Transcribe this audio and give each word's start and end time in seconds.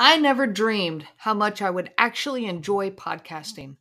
I 0.00 0.16
never 0.16 0.46
dreamed 0.46 1.08
how 1.16 1.34
much 1.34 1.60
I 1.60 1.70
would 1.70 1.90
actually 1.98 2.46
enjoy 2.46 2.90
podcasting. 2.90 3.78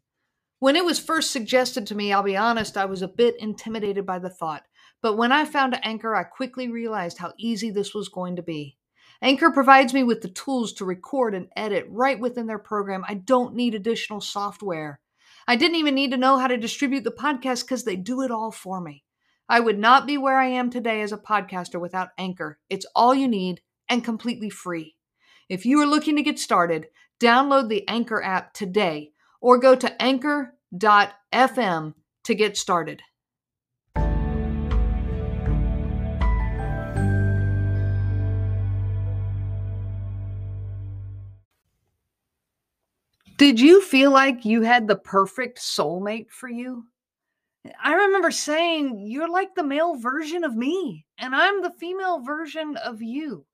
When 0.57 0.75
it 0.75 0.83
was 0.83 0.97
first 0.97 1.29
suggested 1.29 1.85
to 1.85 1.95
me, 1.95 2.11
I'll 2.11 2.23
be 2.23 2.35
honest, 2.35 2.75
I 2.75 2.85
was 2.85 3.03
a 3.03 3.07
bit 3.07 3.35
intimidated 3.39 4.03
by 4.03 4.17
the 4.17 4.31
thought. 4.31 4.63
But 5.03 5.15
when 5.15 5.31
I 5.31 5.45
found 5.45 5.79
Anchor, 5.83 6.15
I 6.15 6.23
quickly 6.23 6.69
realized 6.69 7.19
how 7.19 7.33
easy 7.37 7.69
this 7.69 7.93
was 7.93 8.09
going 8.09 8.35
to 8.37 8.41
be. 8.41 8.77
Anchor 9.21 9.51
provides 9.51 9.93
me 9.93 10.01
with 10.01 10.21
the 10.21 10.27
tools 10.27 10.73
to 10.73 10.85
record 10.85 11.35
and 11.35 11.49
edit 11.55 11.85
right 11.87 12.19
within 12.19 12.47
their 12.47 12.57
program. 12.57 13.05
I 13.07 13.13
don't 13.13 13.53
need 13.53 13.75
additional 13.75 14.19
software. 14.19 14.99
I 15.47 15.55
didn't 15.55 15.77
even 15.77 15.93
need 15.93 16.09
to 16.09 16.17
know 16.17 16.39
how 16.39 16.47
to 16.47 16.57
distribute 16.57 17.03
the 17.03 17.11
podcast 17.11 17.61
because 17.65 17.83
they 17.83 17.95
do 17.95 18.23
it 18.23 18.31
all 18.31 18.49
for 18.49 18.81
me. 18.81 19.03
I 19.47 19.59
would 19.59 19.77
not 19.77 20.07
be 20.07 20.17
where 20.17 20.39
I 20.39 20.47
am 20.47 20.71
today 20.71 21.01
as 21.01 21.11
a 21.11 21.17
podcaster 21.17 21.79
without 21.79 22.09
Anchor. 22.17 22.57
It's 22.71 22.87
all 22.95 23.13
you 23.13 23.27
need 23.27 23.61
and 23.87 24.03
completely 24.03 24.49
free. 24.49 24.95
If 25.49 25.65
you 25.65 25.79
are 25.79 25.85
looking 25.85 26.17
to 26.17 26.23
get 26.23 26.39
started, 26.39 26.87
download 27.21 27.69
the 27.69 27.87
Anchor 27.87 28.21
app 28.21 28.53
today 28.53 29.11
or 29.39 29.57
go 29.57 29.75
to 29.75 30.01
anchor.fm 30.01 31.93
to 32.25 32.35
get 32.35 32.57
started. 32.57 33.01
Did 43.37 43.61
you 43.61 43.81
feel 43.81 44.11
like 44.11 44.43
you 44.43 44.63
had 44.63 44.87
the 44.87 44.95
perfect 44.95 45.59
soulmate 45.59 46.29
for 46.29 46.49
you? 46.49 46.87
I 47.81 47.93
remember 47.93 48.31
saying, 48.31 49.05
You're 49.07 49.29
like 49.29 49.55
the 49.55 49.63
male 49.63 49.95
version 49.95 50.43
of 50.43 50.57
me, 50.57 51.05
and 51.17 51.33
I'm 51.33 51.61
the 51.61 51.71
female 51.71 52.19
version 52.19 52.75
of 52.75 53.01
you. 53.01 53.45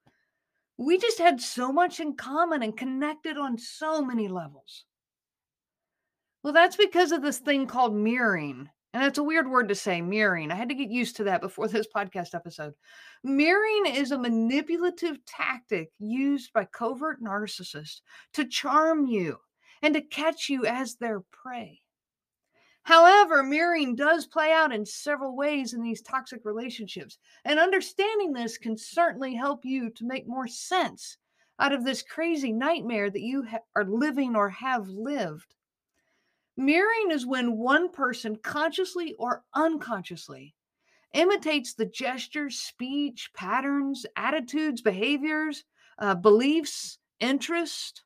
We 0.78 0.98
just 0.98 1.20
had 1.20 1.40
so 1.40 1.72
much 1.72 2.00
in 2.00 2.16
common 2.16 2.64
and 2.64 2.76
connected 2.76 3.38
on 3.38 3.58
so 3.58 4.04
many 4.04 4.28
levels. 4.28 4.86
Well, 6.44 6.54
that's 6.54 6.76
because 6.76 7.12
of 7.12 7.22
this 7.22 7.40
thing 7.40 7.68
called 7.68 7.96
mirroring. 7.96 8.70
And 8.94 9.04
it's 9.04 9.18
a 9.18 9.24
weird 9.24 9.50
word 9.50 9.70
to 9.70 9.76
say, 9.76 10.02
mirroring. 10.02 10.52
I 10.52 10.56
had 10.56 10.70
to 10.70 10.76
get 10.76 10.90
used 10.90 11.16
to 11.18 11.24
that 11.26 11.42
before 11.42 11.68
this 11.68 11.88
podcast 11.96 12.36
episode. 12.36 12.74
Mirroring 13.24 13.86
is 13.88 14.12
a 14.12 14.18
manipulative 14.18 15.18
tactic 15.26 15.90
used 16.00 16.52
by 16.54 16.66
covert 16.66 17.22
narcissists 17.22 18.02
to 18.34 18.46
charm 18.46 19.06
you 19.08 19.38
and 19.82 19.94
to 19.94 20.02
catch 20.02 20.50
you 20.50 20.66
as 20.66 20.96
their 20.96 21.22
prey. 21.32 21.83
However, 22.84 23.44
mirroring 23.44 23.96
does 23.96 24.28
play 24.28 24.52
out 24.52 24.74
in 24.74 24.86
several 24.86 25.36
ways 25.36 25.74
in 25.74 25.82
these 25.82 26.02
toxic 26.02 26.44
relationships, 26.44 27.18
and 27.46 27.60
understanding 27.60 28.34
this 28.34 28.58
can 28.58 28.78
certainly 28.78 29.36
help 29.36 29.64
you 29.64 29.90
to 29.92 30.06
make 30.06 30.28
more 30.28 30.48
sense 30.48 31.18
out 31.60 31.72
of 31.72 31.86
this 31.86 32.02
crazy 32.02 32.52
nightmare 32.52 33.10
that 33.10 33.22
you 33.22 33.44
ha- 33.44 33.60
are 33.76 33.86
living 33.86 34.36
or 34.36 34.50
have 34.50 34.90
lived. 34.90 35.56
Mirroring 36.58 37.12
is 37.12 37.26
when 37.26 37.58
one 37.58 37.90
person 37.90 38.36
consciously 38.36 39.14
or 39.14 39.44
unconsciously 39.54 40.54
imitates 41.14 41.74
the 41.74 41.86
gestures, 41.86 42.60
speech, 42.60 43.32
patterns, 43.34 44.06
attitudes, 44.16 44.82
behaviors, 44.82 45.64
uh, 46.00 46.16
beliefs, 46.16 47.00
interest 47.20 48.04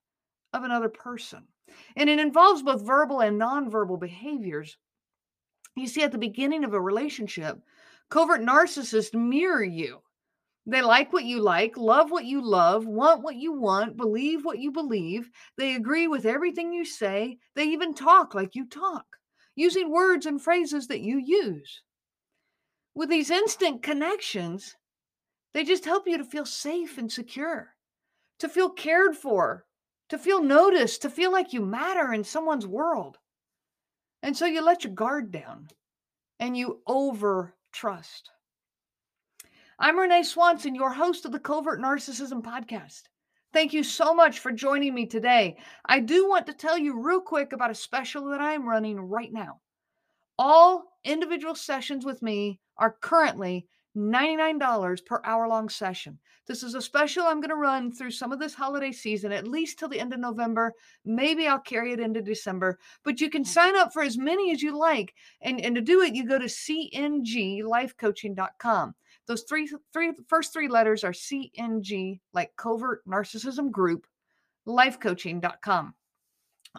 of 0.53 0.63
another 0.63 0.89
person. 0.89 1.47
And 1.95 2.09
it 2.09 2.19
involves 2.19 2.63
both 2.63 2.85
verbal 2.85 3.21
and 3.21 3.39
nonverbal 3.39 3.99
behaviors. 3.99 4.77
You 5.75 5.87
see, 5.87 6.01
at 6.03 6.11
the 6.11 6.17
beginning 6.17 6.63
of 6.63 6.73
a 6.73 6.81
relationship, 6.81 7.59
covert 8.09 8.41
narcissists 8.41 9.13
mirror 9.13 9.63
you. 9.63 10.01
They 10.65 10.81
like 10.81 11.13
what 11.13 11.23
you 11.23 11.39
like, 11.39 11.77
love 11.77 12.11
what 12.11 12.25
you 12.25 12.41
love, 12.41 12.85
want 12.85 13.21
what 13.21 13.35
you 13.37 13.53
want, 13.53 13.95
believe 13.95 14.43
what 14.43 14.59
you 14.59 14.71
believe. 14.71 15.29
They 15.57 15.75
agree 15.75 16.07
with 16.07 16.25
everything 16.25 16.73
you 16.73 16.83
say. 16.83 17.37
They 17.55 17.65
even 17.65 17.93
talk 17.93 18.35
like 18.35 18.53
you 18.53 18.65
talk, 18.65 19.05
using 19.55 19.89
words 19.89 20.25
and 20.25 20.41
phrases 20.41 20.87
that 20.87 20.99
you 20.99 21.19
use. 21.19 21.83
With 22.95 23.09
these 23.09 23.29
instant 23.29 23.81
connections, 23.83 24.75
they 25.53 25.63
just 25.63 25.85
help 25.85 26.07
you 26.07 26.17
to 26.17 26.25
feel 26.25 26.45
safe 26.45 26.97
and 26.97 27.09
secure, 27.09 27.75
to 28.39 28.49
feel 28.49 28.69
cared 28.69 29.15
for, 29.15 29.66
to 30.09 30.17
feel 30.17 30.41
noticed, 30.41 31.01
to 31.01 31.09
feel 31.09 31.31
like 31.31 31.53
you 31.53 31.61
matter 31.61 32.13
in 32.13 32.23
someone's 32.23 32.67
world. 32.67 33.17
And 34.23 34.35
so 34.35 34.45
you 34.45 34.61
let 34.61 34.83
your 34.83 34.93
guard 34.93 35.31
down 35.31 35.67
and 36.39 36.55
you 36.55 36.81
over 36.87 37.55
trust. 37.71 38.31
I'm 39.79 39.99
Renee 39.99 40.23
Swanson, 40.23 40.75
your 40.75 40.91
host 40.91 41.25
of 41.25 41.31
the 41.31 41.39
Covert 41.39 41.79
Narcissism 41.79 42.41
Podcast. 42.41 43.03
Thank 43.53 43.73
you 43.73 43.83
so 43.83 44.13
much 44.13 44.39
for 44.39 44.51
joining 44.51 44.93
me 44.93 45.05
today. 45.05 45.57
I 45.85 45.99
do 45.99 46.27
want 46.27 46.47
to 46.47 46.53
tell 46.53 46.77
you 46.77 46.99
real 46.99 47.21
quick 47.21 47.53
about 47.53 47.71
a 47.71 47.75
special 47.75 48.25
that 48.29 48.41
I 48.41 48.53
am 48.53 48.67
running 48.67 48.99
right 48.99 49.31
now. 49.31 49.59
All 50.39 50.83
individual 51.03 51.55
sessions 51.55 52.05
with 52.05 52.21
me 52.21 52.59
are 52.77 52.97
currently 53.01 53.67
$99 53.97 55.05
per 55.05 55.21
hour 55.25 55.47
long 55.47 55.69
session. 55.69 56.19
This 56.45 56.61
is 56.63 56.75
a 56.75 56.81
special 56.81 57.23
I'm 57.23 57.41
going 57.41 57.49
to 57.49 57.55
run 57.55 57.91
through 57.91 58.11
some 58.11 58.31
of 58.31 58.39
this 58.39 58.53
holiday 58.53 58.93
season, 58.93 59.33
at 59.33 59.47
least 59.47 59.79
till 59.79 59.89
the 59.89 59.99
end 59.99 60.13
of 60.13 60.19
November. 60.19 60.73
Maybe 61.03 61.47
I'll 61.47 61.59
carry 61.59 61.91
it 61.91 61.99
into 61.99 62.21
December, 62.21 62.79
but 63.03 63.19
you 63.19 63.29
can 63.29 63.43
sign 63.43 63.75
up 63.75 63.91
for 63.91 64.03
as 64.03 64.17
many 64.17 64.51
as 64.51 64.61
you 64.61 64.77
like. 64.77 65.13
And, 65.41 65.59
and 65.59 65.75
to 65.75 65.81
do 65.81 66.03
it, 66.03 66.15
you 66.15 66.25
go 66.25 66.39
to 66.39 66.45
cnglifecoaching.com. 66.45 68.95
Those 69.25 69.43
three, 69.43 69.69
three, 69.91 70.13
first 70.27 70.53
three 70.53 70.69
letters 70.69 71.03
are 71.03 71.11
CNG, 71.11 72.21
like 72.33 72.55
covert 72.55 73.05
narcissism 73.05 73.71
group, 73.71 74.07
lifecoaching.com. 74.65 75.93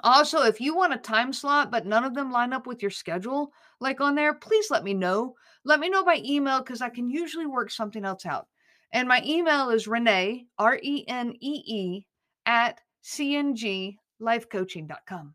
Also, 0.02 0.42
if 0.42 0.60
you 0.60 0.74
want 0.74 0.94
a 0.94 0.98
time 0.98 1.32
slot, 1.32 1.70
but 1.70 1.86
none 1.86 2.04
of 2.04 2.14
them 2.14 2.30
line 2.30 2.52
up 2.52 2.66
with 2.66 2.82
your 2.82 2.90
schedule, 2.90 3.52
like 3.80 4.00
on 4.00 4.14
there, 4.14 4.34
please 4.34 4.70
let 4.70 4.84
me 4.84 4.94
know. 4.94 5.34
Let 5.64 5.80
me 5.80 5.88
know 5.88 6.04
by 6.04 6.20
email 6.24 6.60
because 6.60 6.82
I 6.82 6.88
can 6.88 7.10
usually 7.10 7.46
work 7.46 7.70
something 7.70 8.04
else 8.04 8.26
out. 8.26 8.46
And 8.92 9.08
my 9.08 9.22
email 9.24 9.70
is 9.70 9.86
Renee, 9.86 10.46
R 10.58 10.78
E 10.82 11.04
N 11.08 11.34
E 11.40 11.62
E, 11.66 12.06
at 12.46 12.80
cnglifecoaching.com. 13.04 15.34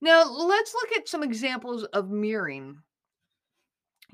Now, 0.00 0.24
let's 0.24 0.74
look 0.74 0.92
at 0.96 1.08
some 1.08 1.22
examples 1.22 1.84
of 1.84 2.10
mirroring. 2.10 2.78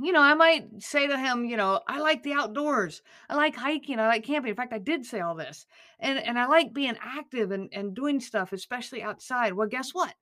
You 0.02 0.12
know, 0.12 0.22
I 0.22 0.34
might 0.34 0.82
say 0.82 1.06
to 1.06 1.18
him, 1.18 1.44
you 1.44 1.56
know, 1.56 1.80
I 1.86 1.98
like 2.00 2.22
the 2.22 2.32
outdoors. 2.32 3.02
I 3.28 3.34
like 3.34 3.54
hiking. 3.54 4.00
I 4.00 4.06
like 4.08 4.24
camping. 4.24 4.50
In 4.50 4.56
fact, 4.56 4.72
I 4.72 4.78
did 4.78 5.04
say 5.04 5.20
all 5.20 5.34
this. 5.34 5.66
And 5.98 6.18
and 6.18 6.38
I 6.38 6.46
like 6.46 6.72
being 6.72 6.96
active 7.02 7.50
and, 7.50 7.68
and 7.72 7.94
doing 7.94 8.20
stuff, 8.20 8.52
especially 8.52 9.02
outside. 9.02 9.52
Well, 9.52 9.68
guess 9.68 9.90
what? 9.92 10.14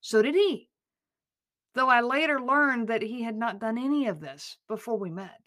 So 0.00 0.22
did 0.22 0.34
he. 0.34 0.68
Though 1.74 1.88
I 1.88 2.00
later 2.00 2.40
learned 2.40 2.88
that 2.88 3.02
he 3.02 3.22
had 3.22 3.36
not 3.36 3.60
done 3.60 3.78
any 3.78 4.08
of 4.08 4.20
this 4.20 4.58
before 4.66 4.98
we 4.98 5.10
met. 5.10 5.40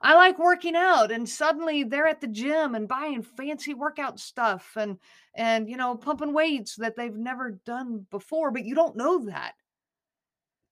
I 0.00 0.14
like 0.14 0.38
working 0.38 0.76
out 0.76 1.10
and 1.10 1.28
suddenly 1.28 1.82
they're 1.82 2.06
at 2.06 2.20
the 2.20 2.28
gym 2.28 2.74
and 2.74 2.86
buying 2.86 3.22
fancy 3.22 3.74
workout 3.74 4.20
stuff 4.20 4.76
and 4.76 4.98
and 5.34 5.68
you 5.68 5.76
know 5.76 5.96
pumping 5.96 6.32
weights 6.32 6.76
that 6.76 6.94
they've 6.96 7.16
never 7.16 7.58
done 7.64 8.06
before 8.10 8.52
but 8.52 8.64
you 8.64 8.74
don't 8.74 8.96
know 8.96 9.24
that. 9.26 9.54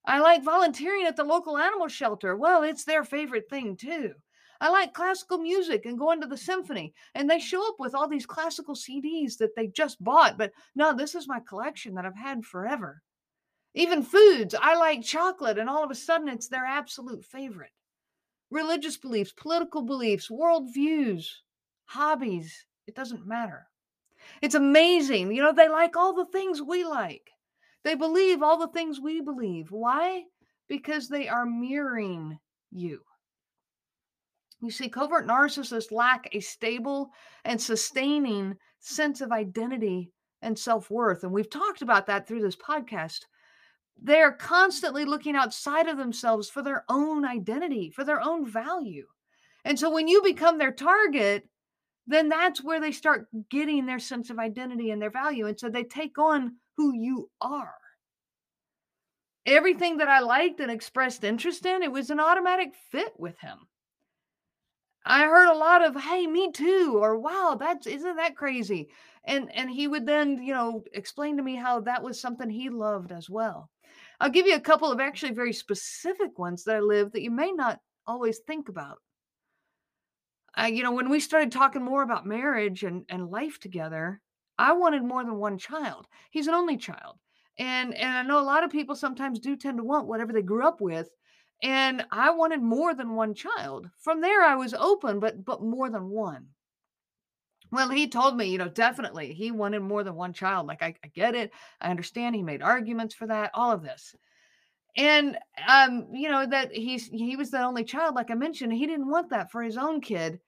I 0.07 0.21
like 0.21 0.45
volunteering 0.45 1.05
at 1.05 1.17
the 1.17 1.25
local 1.25 1.59
animal 1.59 1.89
shelter. 1.89 2.37
Well, 2.37 2.63
it's 2.63 2.85
their 2.85 3.05
favorite 3.05 3.51
thing 3.51 3.77
too. 3.77 4.15
I 4.61 4.71
like 4.71 4.95
classical 4.95 5.39
music 5.39 5.85
and 5.85 5.99
going 5.99 6.21
to 6.21 6.27
the 6.27 6.37
symphony. 6.37 6.95
And 7.15 7.29
they 7.29 7.39
show 7.39 7.67
up 7.69 7.77
with 7.79 7.95
all 7.95 8.09
these 8.09 8.27
classical 8.27 8.75
CDs 8.75 9.37
that 9.39 9.55
they 9.57 9.67
just 9.67 10.03
bought. 10.03 10.39
But 10.39 10.53
no, 10.75 10.95
this 10.95 11.15
is 11.15 11.29
my 11.29 11.41
collection 11.41 11.95
that 11.95 12.07
I've 12.07 12.17
had 12.17 12.45
forever. 12.45 13.03
Even 13.75 14.03
foods, 14.03 14.55
I 14.59 14.77
like 14.77 15.03
chocolate, 15.03 15.59
and 15.59 15.69
all 15.69 15.85
of 15.85 15.91
a 15.91 15.95
sudden 15.95 16.29
it's 16.29 16.49
their 16.49 16.65
absolute 16.65 17.25
favorite 17.25 17.73
religious 18.51 18.97
beliefs, 18.97 19.33
political 19.33 19.83
beliefs, 19.83 20.29
worldviews, 20.31 21.27
hobbies. 21.85 22.65
It 22.87 22.95
doesn't 22.95 23.27
matter. 23.27 23.67
It's 24.41 24.55
amazing. 24.55 25.35
You 25.35 25.43
know, 25.43 25.53
they 25.53 25.69
like 25.69 25.97
all 25.97 26.15
the 26.15 26.27
things 26.27 26.63
we 26.63 26.85
like. 26.85 27.33
They 27.87 27.95
believe 27.95 28.43
all 28.43 28.59
the 28.59 28.67
things 28.67 28.99
we 29.01 29.21
believe. 29.21 29.71
Why? 29.71 30.25
Because 30.69 31.09
they 31.09 31.29
are 31.29 31.47
mirroring 31.47 32.37
you. 32.73 33.03
You 34.61 34.73
see, 34.73 34.89
covert 34.89 35.25
narcissists 35.25 35.93
lack 35.93 36.29
a 36.33 36.41
stable 36.41 37.11
and 37.45 37.63
sustaining 37.63 38.57
sense 38.81 39.21
of 39.21 39.31
identity 39.31 40.11
and 40.43 40.59
self 40.59 40.91
worth. 40.91 41.23
And 41.23 41.31
we've 41.31 41.49
talked 41.49 41.81
about 41.81 42.09
that 42.09 42.27
through 42.27 42.43
this 42.43 42.57
podcast 42.57 43.21
they're 44.03 44.33
constantly 44.33 45.05
looking 45.05 45.37
outside 45.37 45.87
of 45.87 45.97
themselves 45.97 46.51
for 46.51 46.63
their 46.63 46.85
own 46.89 47.25
identity, 47.25 47.93
for 47.95 48.03
their 48.03 48.21
own 48.21 48.45
value. 48.51 49.07
And 49.65 49.79
so 49.79 49.93
when 49.93 50.09
you 50.09 50.23
become 50.25 50.59
their 50.59 50.73
target, 50.73 51.49
then 52.07 52.29
that's 52.29 52.63
where 52.63 52.81
they 52.81 52.93
start 52.93 53.29
getting 53.51 53.87
their 53.87 53.99
sense 53.99 54.31
of 54.31 54.39
identity 54.39 54.91
and 54.91 55.01
their 55.03 55.11
value. 55.11 55.47
And 55.47 55.59
so 55.59 55.69
they 55.69 55.85
take 55.85 56.19
on 56.19 56.57
who 56.77 56.93
you 56.95 57.31
are. 57.41 57.75
Everything 59.47 59.97
that 59.97 60.09
I 60.09 60.19
liked 60.21 60.61
and 60.61 60.71
expressed 60.71 61.25
interest 61.25 61.65
in, 61.65 61.83
it 61.83 61.91
was 61.91 62.11
an 62.11 62.21
automatic 62.21 62.75
fit 62.75 63.19
with 63.19 63.39
him. 63.39 63.67
I 65.07 65.25
heard 65.25 65.49
a 65.49 65.57
lot 65.57 65.83
of, 65.83 65.97
"Hey, 65.97 66.27
me 66.27 66.53
too," 66.53 66.99
or 66.99 67.19
"Wow, 67.19 67.57
that's 67.59 67.87
isn't 67.87 68.17
that 68.17 68.37
crazy?" 68.37 68.91
And 69.25 69.51
and 69.55 69.71
he 69.71 69.89
would 69.89 70.05
then, 70.05 70.43
you 70.43 70.53
know, 70.53 70.85
explain 70.93 71.39
to 71.39 71.43
me 71.43 71.55
how 71.57 71.81
that 71.81 72.03
was 72.03 72.21
something 72.21 72.51
he 72.51 72.69
loved 72.69 73.11
as 73.11 73.31
well. 73.31 73.71
I'll 74.21 74.29
give 74.29 74.47
you 74.47 74.55
a 74.55 74.61
couple 74.61 74.93
of 74.93 75.01
actually 75.01 75.33
very 75.33 75.55
specific 75.55 76.39
ones 76.39 76.65
that 76.65 76.77
I 76.77 76.81
lived 76.81 77.15
that 77.15 77.23
you 77.23 77.31
may 77.31 77.53
not 77.53 77.81
always 78.07 78.41
think 78.41 78.69
about. 78.69 79.01
I, 80.57 80.69
you 80.69 80.83
know, 80.83 80.93
when 80.93 81.11
we 81.11 81.21
started 81.21 81.53
talking 81.53 81.83
more 81.83 82.03
about 82.03 82.27
marriage 82.27 82.83
and, 82.83 83.05
and 83.09 83.31
life 83.31 83.61
together, 83.61 84.21
I 84.59 84.73
wanted 84.73 85.05
more 85.05 85.23
than 85.23 85.37
one 85.37 85.59
child. 85.59 86.07
He's 86.31 86.47
an 86.47 86.55
only 86.55 86.77
child. 86.77 87.19
And 87.59 87.95
and 87.95 88.17
I 88.17 88.23
know 88.23 88.41
a 88.41 88.43
lot 88.43 88.65
of 88.65 88.71
people 88.71 88.95
sometimes 88.95 89.39
do 89.39 89.57
tend 89.57 89.79
to 89.79 89.85
want 89.85 90.07
whatever 90.07 90.33
they 90.33 90.43
grew 90.43 90.67
up 90.67 90.81
with. 90.81 91.09
And 91.63 92.05
I 92.11 92.31
wanted 92.31 92.63
more 92.63 92.95
than 92.95 93.15
one 93.15 93.35
child. 93.35 93.89
From 93.99 94.21
there 94.21 94.43
I 94.43 94.57
was 94.57 94.75
open, 94.75 95.21
but 95.21 95.45
but 95.45 95.63
more 95.63 95.91
than 95.91 96.09
one. 96.09 96.49
Well, 97.73 97.89
he 97.89 98.09
told 98.09 98.37
me, 98.37 98.47
you 98.47 98.59
know, 98.59 98.69
definitely 98.69 99.33
he 99.33 99.51
wanted 99.51 99.81
more 99.81 100.05
than 100.05 100.15
one 100.15 100.33
child. 100.33 100.67
Like 100.67 100.83
I, 100.83 100.95
I 101.03 101.09
get 101.09 101.35
it. 101.35 101.51
I 101.81 101.91
understand 101.91 102.35
he 102.35 102.43
made 102.43 102.63
arguments 102.63 103.15
for 103.15 103.27
that, 103.27 103.51
all 103.55 103.73
of 103.73 103.83
this. 103.83 104.15
And 104.97 105.37
um, 105.69 106.07
you 106.13 106.31
know, 106.31 106.47
that 106.47 106.73
he's 106.73 107.07
he 107.09 107.37
was 107.37 107.51
the 107.51 107.63
only 107.63 107.85
child, 107.85 108.15
like 108.15 108.31
I 108.31 108.35
mentioned, 108.35 108.73
he 108.73 108.87
didn't 108.87 109.11
want 109.11 109.31
that 109.31 109.51
for 109.51 109.63
his 109.63 109.77
own 109.77 110.01
kid. 110.01 110.41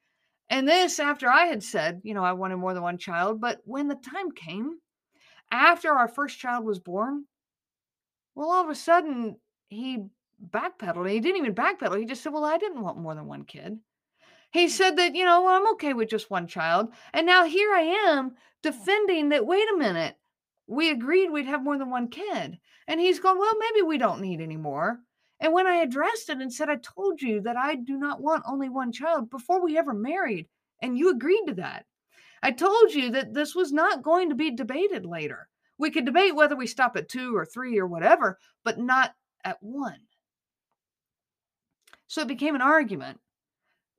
And 0.51 0.67
this 0.67 0.99
after 0.99 1.29
I 1.29 1.47
had 1.47 1.63
said, 1.63 2.01
you 2.05 2.15
know, 2.15 2.25
I 2.25 2.33
wanted 2.33 2.57
more 2.57 2.75
than 2.75 2.83
one 2.83 2.99
child. 2.99 3.41
But 3.41 3.61
when 3.65 3.89
the 3.89 3.97
time 3.97 4.31
came, 4.31 4.79
after 5.51 5.91
our 5.91 6.09
first 6.09 6.39
child 6.39 6.65
was 6.65 6.79
born, 6.79 7.25
well, 8.35 8.51
all 8.51 8.65
of 8.65 8.71
a 8.71 8.75
sudden 8.75 9.37
he 9.69 10.05
backpedaled. 10.45 11.11
He 11.11 11.21
didn't 11.21 11.39
even 11.39 11.55
backpedal. 11.55 11.99
He 11.99 12.07
just 12.07 12.23
said, 12.23 12.33
Well, 12.33 12.45
I 12.45 12.59
didn't 12.59 12.83
want 12.83 12.99
more 12.99 13.15
than 13.15 13.27
one 13.27 13.45
kid. 13.45 13.79
He 14.51 14.67
mm. 14.67 14.71
said 14.71 14.97
that, 14.97 15.15
you 15.15 15.25
know, 15.25 15.43
well, 15.43 15.57
I'm 15.57 15.73
okay 15.73 15.93
with 15.93 16.09
just 16.09 16.31
one 16.31 16.47
child. 16.47 16.89
And 17.13 17.27
now 17.27 17.45
here 17.45 17.73
I 17.75 17.81
am 18.09 18.37
defending 18.63 19.31
that, 19.31 19.47
wait 19.47 19.69
a 19.73 19.77
minute, 19.77 20.17
we 20.67 20.91
agreed 20.91 21.31
we'd 21.31 21.47
have 21.47 21.63
more 21.63 21.79
than 21.79 21.91
one 21.91 22.09
kid. 22.09 22.59
And 22.87 23.01
he's 23.01 23.21
going, 23.21 23.39
well, 23.39 23.55
maybe 23.59 23.83
we 23.83 23.99
don't 23.99 24.21
need 24.21 24.41
any 24.41 24.57
more. 24.57 25.01
And 25.41 25.53
when 25.53 25.67
I 25.67 25.77
addressed 25.77 26.31
it 26.31 26.39
and 26.39 26.53
said, 26.53 26.69
I 26.69 26.77
told 26.77 27.23
you 27.23 27.41
that 27.43 27.57
I 27.57 27.77
do 27.77 27.97
not 27.97 28.21
want 28.21 28.45
only 28.47 28.69
one 28.69 28.93
child 28.93 29.31
before 29.31 29.63
we 29.63 29.79
ever 29.79 29.95
married, 29.95 30.49
and 30.83 30.99
you 30.99 31.11
agreed 31.11 31.45
to 31.47 31.55
that. 31.55 31.87
I 32.43 32.51
told 32.51 32.93
you 32.93 33.11
that 33.13 33.35
this 33.35 33.55
was 33.55 33.73
not 33.73 34.03
going 34.03 34.29
to 34.29 34.35
be 34.35 34.51
debated 34.51 35.07
later. 35.07 35.49
We 35.79 35.91
could 35.91 36.05
debate 36.05 36.35
whether 36.35 36.57
we 36.57 36.67
stop 36.67 36.97
at 36.97 37.09
two 37.09 37.37
or 37.37 37.45
three 37.45 37.79
or 37.79 37.87
whatever, 37.87 38.39
but 38.65 38.79
not 38.79 39.15
at 39.45 39.63
one. 39.63 40.01
So 42.09 42.23
it 42.23 42.29
became 42.29 42.55
an 42.55 42.63
argument 42.63 43.21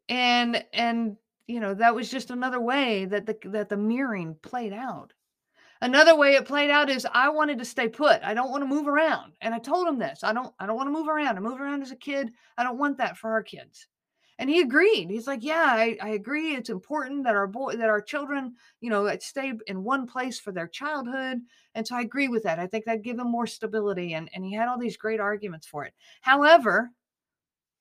and 0.10 0.66
and 0.74 1.16
you 1.48 1.60
know 1.60 1.74
that 1.76 1.96
was 1.96 2.10
just 2.10 2.32
another 2.32 2.60
way 2.60 3.06
that 3.06 3.26
the 3.26 3.38
that 3.46 3.70
the 3.70 3.78
mirroring 3.78 4.36
played 4.42 4.74
out 4.74 5.14
another 5.82 6.16
way 6.16 6.34
it 6.34 6.46
played 6.46 6.70
out 6.70 6.90
is 6.90 7.08
i 7.14 7.30
wanted 7.30 7.60
to 7.60 7.66
stay 7.66 7.88
put. 7.88 8.22
I 8.24 8.34
don't 8.34 8.52
want 8.52 8.64
to 8.64 8.68
move 8.68 8.88
around 8.88 9.34
and 9.42 9.54
i 9.54 9.60
told 9.60 9.88
him 9.88 10.00
this 10.00 10.24
i 10.24 10.34
don't 10.34 10.54
i 10.60 10.66
don't 10.66 10.76
want 10.76 10.88
to 10.88 10.94
move 10.94 11.08
around. 11.08 11.38
I 11.38 11.42
moved 11.42 11.62
around 11.62 11.82
as 11.82 11.92
a 11.92 11.96
kid. 11.96 12.32
I 12.58 12.64
don't 12.64 12.80
want 12.80 12.98
that 12.98 13.18
for 13.18 13.32
our 13.32 13.44
kids. 13.44 13.88
And 14.38 14.50
he 14.50 14.62
agreed. 14.62 15.10
He's 15.10 15.28
like 15.28 15.44
yeah 15.44 15.66
I, 15.68 15.98
I 16.02 16.10
agree. 16.10 16.56
It's 16.56 16.70
important 16.70 17.24
that 17.26 17.36
our 17.36 17.48
boy 17.48 17.76
that 17.76 17.90
our 17.90 18.02
children 18.02 18.56
you 18.82 18.90
know 18.90 19.10
stay 19.20 19.54
in 19.68 19.84
one 19.84 20.08
place 20.08 20.40
for 20.40 20.52
their 20.52 20.68
childhood. 20.68 21.40
And 21.76 21.88
so 21.88 21.96
i 21.96 22.02
agree 22.02 22.28
with 22.28 22.44
that. 22.44 22.60
I 22.60 22.68
think 22.68 22.86
that 22.86 23.02
give 23.02 23.18
them 23.18 23.32
more 23.32 23.48
stability 23.48 24.14
and 24.14 24.30
and 24.34 24.44
he 24.44 24.54
had 24.54 24.68
all 24.68 24.80
these 24.80 24.98
great 24.98 25.20
arguments 25.20 25.68
for 25.68 25.86
it. 25.86 25.94
However 26.22 26.92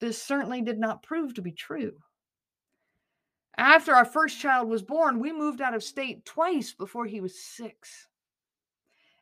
this 0.00 0.22
certainly 0.22 0.62
did 0.62 0.78
not 0.78 1.02
prove 1.02 1.34
to 1.34 1.42
be 1.42 1.52
true 1.52 1.98
after 3.58 3.92
our 3.92 4.04
first 4.04 4.38
child 4.38 4.68
was 4.68 4.82
born, 4.82 5.18
we 5.18 5.32
moved 5.32 5.60
out 5.60 5.74
of 5.74 5.82
state 5.82 6.24
twice 6.24 6.72
before 6.72 7.06
he 7.06 7.20
was 7.20 7.38
six. 7.38 8.06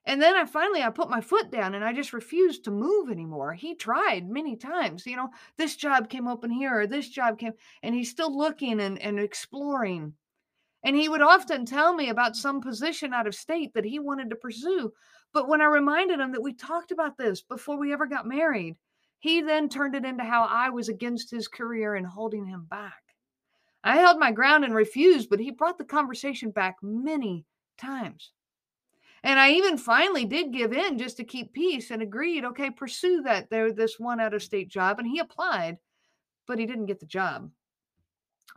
And 0.04 0.22
then 0.22 0.36
I 0.36 0.44
finally 0.44 0.82
I 0.82 0.90
put 0.90 1.10
my 1.10 1.20
foot 1.20 1.50
down 1.50 1.74
and 1.74 1.84
I 1.84 1.92
just 1.92 2.12
refused 2.12 2.62
to 2.64 2.70
move 2.70 3.10
anymore. 3.10 3.54
He 3.54 3.74
tried 3.74 4.28
many 4.28 4.54
times. 4.54 5.06
You 5.06 5.16
know, 5.16 5.30
this 5.56 5.74
job 5.74 6.08
came 6.10 6.28
open 6.28 6.50
here 6.50 6.80
or 6.80 6.86
this 6.86 7.08
job 7.08 7.38
came, 7.38 7.54
and 7.82 7.94
he's 7.94 8.10
still 8.10 8.36
looking 8.36 8.78
and, 8.78 9.00
and 9.00 9.18
exploring. 9.18 10.12
And 10.84 10.94
he 10.94 11.08
would 11.08 11.22
often 11.22 11.66
tell 11.66 11.94
me 11.94 12.10
about 12.10 12.36
some 12.36 12.60
position 12.60 13.12
out 13.12 13.26
of 13.26 13.34
state 13.34 13.74
that 13.74 13.86
he 13.86 13.98
wanted 13.98 14.30
to 14.30 14.36
pursue. 14.36 14.92
But 15.32 15.48
when 15.48 15.60
I 15.60 15.66
reminded 15.66 16.20
him 16.20 16.32
that 16.32 16.42
we 16.42 16.52
talked 16.52 16.92
about 16.92 17.18
this 17.18 17.42
before 17.42 17.78
we 17.78 17.92
ever 17.92 18.06
got 18.06 18.26
married, 18.26 18.76
he 19.18 19.40
then 19.40 19.68
turned 19.68 19.96
it 19.96 20.04
into 20.04 20.22
how 20.22 20.44
I 20.44 20.68
was 20.70 20.88
against 20.88 21.30
his 21.30 21.48
career 21.48 21.96
and 21.96 22.06
holding 22.06 22.46
him 22.46 22.66
back. 22.70 23.15
I 23.86 23.98
held 23.98 24.18
my 24.18 24.32
ground 24.32 24.64
and 24.64 24.74
refused, 24.74 25.30
but 25.30 25.38
he 25.38 25.52
brought 25.52 25.78
the 25.78 25.84
conversation 25.84 26.50
back 26.50 26.76
many 26.82 27.44
times. 27.78 28.32
And 29.22 29.38
I 29.38 29.52
even 29.52 29.78
finally 29.78 30.24
did 30.24 30.52
give 30.52 30.72
in 30.72 30.98
just 30.98 31.16
to 31.18 31.24
keep 31.24 31.52
peace 31.52 31.92
and 31.92 32.02
agreed, 32.02 32.44
okay, 32.44 32.68
pursue 32.68 33.22
that 33.22 33.48
there 33.48 33.72
this 33.72 33.98
one 34.00 34.18
out 34.18 34.34
of 34.34 34.42
state 34.42 34.68
job 34.68 34.98
and 34.98 35.06
he 35.06 35.20
applied, 35.20 35.78
but 36.48 36.58
he 36.58 36.66
didn't 36.66 36.86
get 36.86 36.98
the 36.98 37.06
job. 37.06 37.48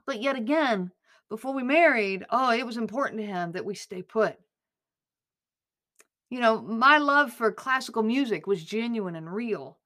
But 0.07 0.19
yet 0.19 0.35
again, 0.35 0.91
before 1.29 1.53
we 1.53 1.61
married, 1.61 2.25
oh, 2.31 2.51
it 2.51 2.65
was 2.65 2.77
important 2.77 3.21
to 3.21 3.27
him 3.27 3.51
that 3.51 3.65
we 3.65 3.75
stay 3.75 4.01
put. 4.01 4.35
You 6.31 6.39
know, 6.39 6.59
my 6.59 6.97
love 6.97 7.33
for 7.33 7.51
classical 7.51 8.01
music 8.01 8.47
was 8.47 8.63
genuine 8.63 9.15
and 9.15 9.31
real. 9.31 9.77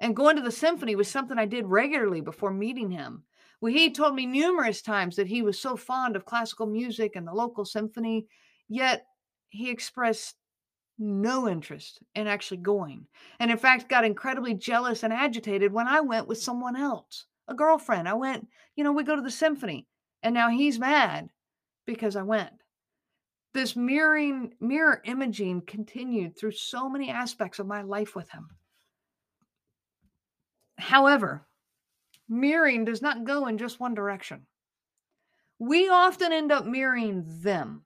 And 0.00 0.16
going 0.16 0.34
to 0.36 0.42
the 0.42 0.50
symphony 0.50 0.96
was 0.96 1.06
something 1.06 1.38
I 1.38 1.46
did 1.46 1.66
regularly 1.66 2.20
before 2.20 2.50
meeting 2.50 2.90
him. 2.90 3.22
Well, 3.60 3.72
he 3.72 3.90
told 3.90 4.14
me 4.14 4.26
numerous 4.26 4.82
times 4.82 5.16
that 5.16 5.26
he 5.26 5.42
was 5.42 5.58
so 5.58 5.76
fond 5.76 6.14
of 6.14 6.24
classical 6.24 6.66
music 6.66 7.16
and 7.16 7.26
the 7.26 7.32
local 7.32 7.64
symphony, 7.64 8.26
yet 8.68 9.06
he 9.48 9.70
expressed 9.70 10.36
no 10.98 11.48
interest 11.48 12.00
in 12.14 12.26
actually 12.26 12.58
going. 12.58 13.06
And 13.40 13.50
in 13.50 13.58
fact, 13.58 13.88
got 13.88 14.04
incredibly 14.04 14.54
jealous 14.54 15.02
and 15.02 15.12
agitated 15.12 15.72
when 15.72 15.88
I 15.88 16.00
went 16.00 16.28
with 16.28 16.38
someone 16.38 16.76
else, 16.76 17.26
a 17.48 17.54
girlfriend. 17.54 18.08
I 18.08 18.14
went, 18.14 18.46
you 18.76 18.84
know, 18.84 18.92
we 18.92 19.04
go 19.04 19.16
to 19.16 19.22
the 19.22 19.30
symphony, 19.30 19.86
and 20.22 20.34
now 20.34 20.50
he's 20.50 20.78
mad 20.78 21.28
because 21.86 22.16
I 22.16 22.22
went. 22.22 22.52
This 23.54 23.74
mirroring, 23.74 24.54
mirror 24.60 25.00
imaging 25.04 25.62
continued 25.62 26.36
through 26.36 26.52
so 26.52 26.88
many 26.88 27.10
aspects 27.10 27.58
of 27.58 27.66
my 27.66 27.82
life 27.82 28.14
with 28.14 28.28
him. 28.30 28.48
However, 30.78 31.46
mirroring 32.28 32.84
does 32.84 33.02
not 33.02 33.24
go 33.24 33.46
in 33.46 33.58
just 33.58 33.80
one 33.80 33.94
direction. 33.94 34.46
We 35.58 35.88
often 35.88 36.32
end 36.32 36.52
up 36.52 36.66
mirroring 36.66 37.24
them. 37.42 37.84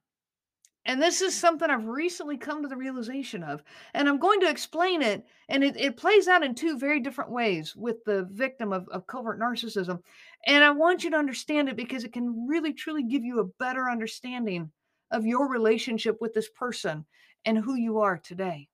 And 0.85 1.01
this 1.01 1.21
is 1.21 1.33
something 1.33 1.69
I've 1.69 1.85
recently 1.87 2.37
come 2.37 2.61
to 2.61 2.67
the 2.67 2.75
realization 2.75 3.41
of. 3.41 3.63
And 3.93 4.09
I'm 4.09 4.19
going 4.19 4.41
to 4.41 4.49
explain 4.49 5.01
it. 5.01 5.25
And 5.47 5.63
it, 5.63 5.77
it 5.77 5.97
plays 5.97 6.27
out 6.27 6.43
in 6.43 6.53
two 6.53 6.77
very 6.77 6.99
different 6.99 7.31
ways 7.31 7.73
with 7.75 8.03
the 8.03 8.27
victim 8.31 8.73
of, 8.73 8.87
of 8.89 9.07
covert 9.07 9.39
narcissism. 9.39 9.99
And 10.45 10.63
I 10.63 10.71
want 10.71 11.03
you 11.03 11.11
to 11.11 11.17
understand 11.17 11.69
it 11.69 11.77
because 11.77 12.03
it 12.03 12.11
can 12.11 12.47
really, 12.47 12.73
truly 12.73 13.03
give 13.03 13.23
you 13.23 13.39
a 13.39 13.63
better 13.63 13.89
understanding 13.89 14.71
of 15.11 15.25
your 15.25 15.47
relationship 15.47 16.17
with 16.19 16.33
this 16.33 16.49
person 16.49 17.05
and 17.45 17.57
who 17.57 17.75
you 17.75 17.99
are 17.99 18.17
today. 18.17 18.67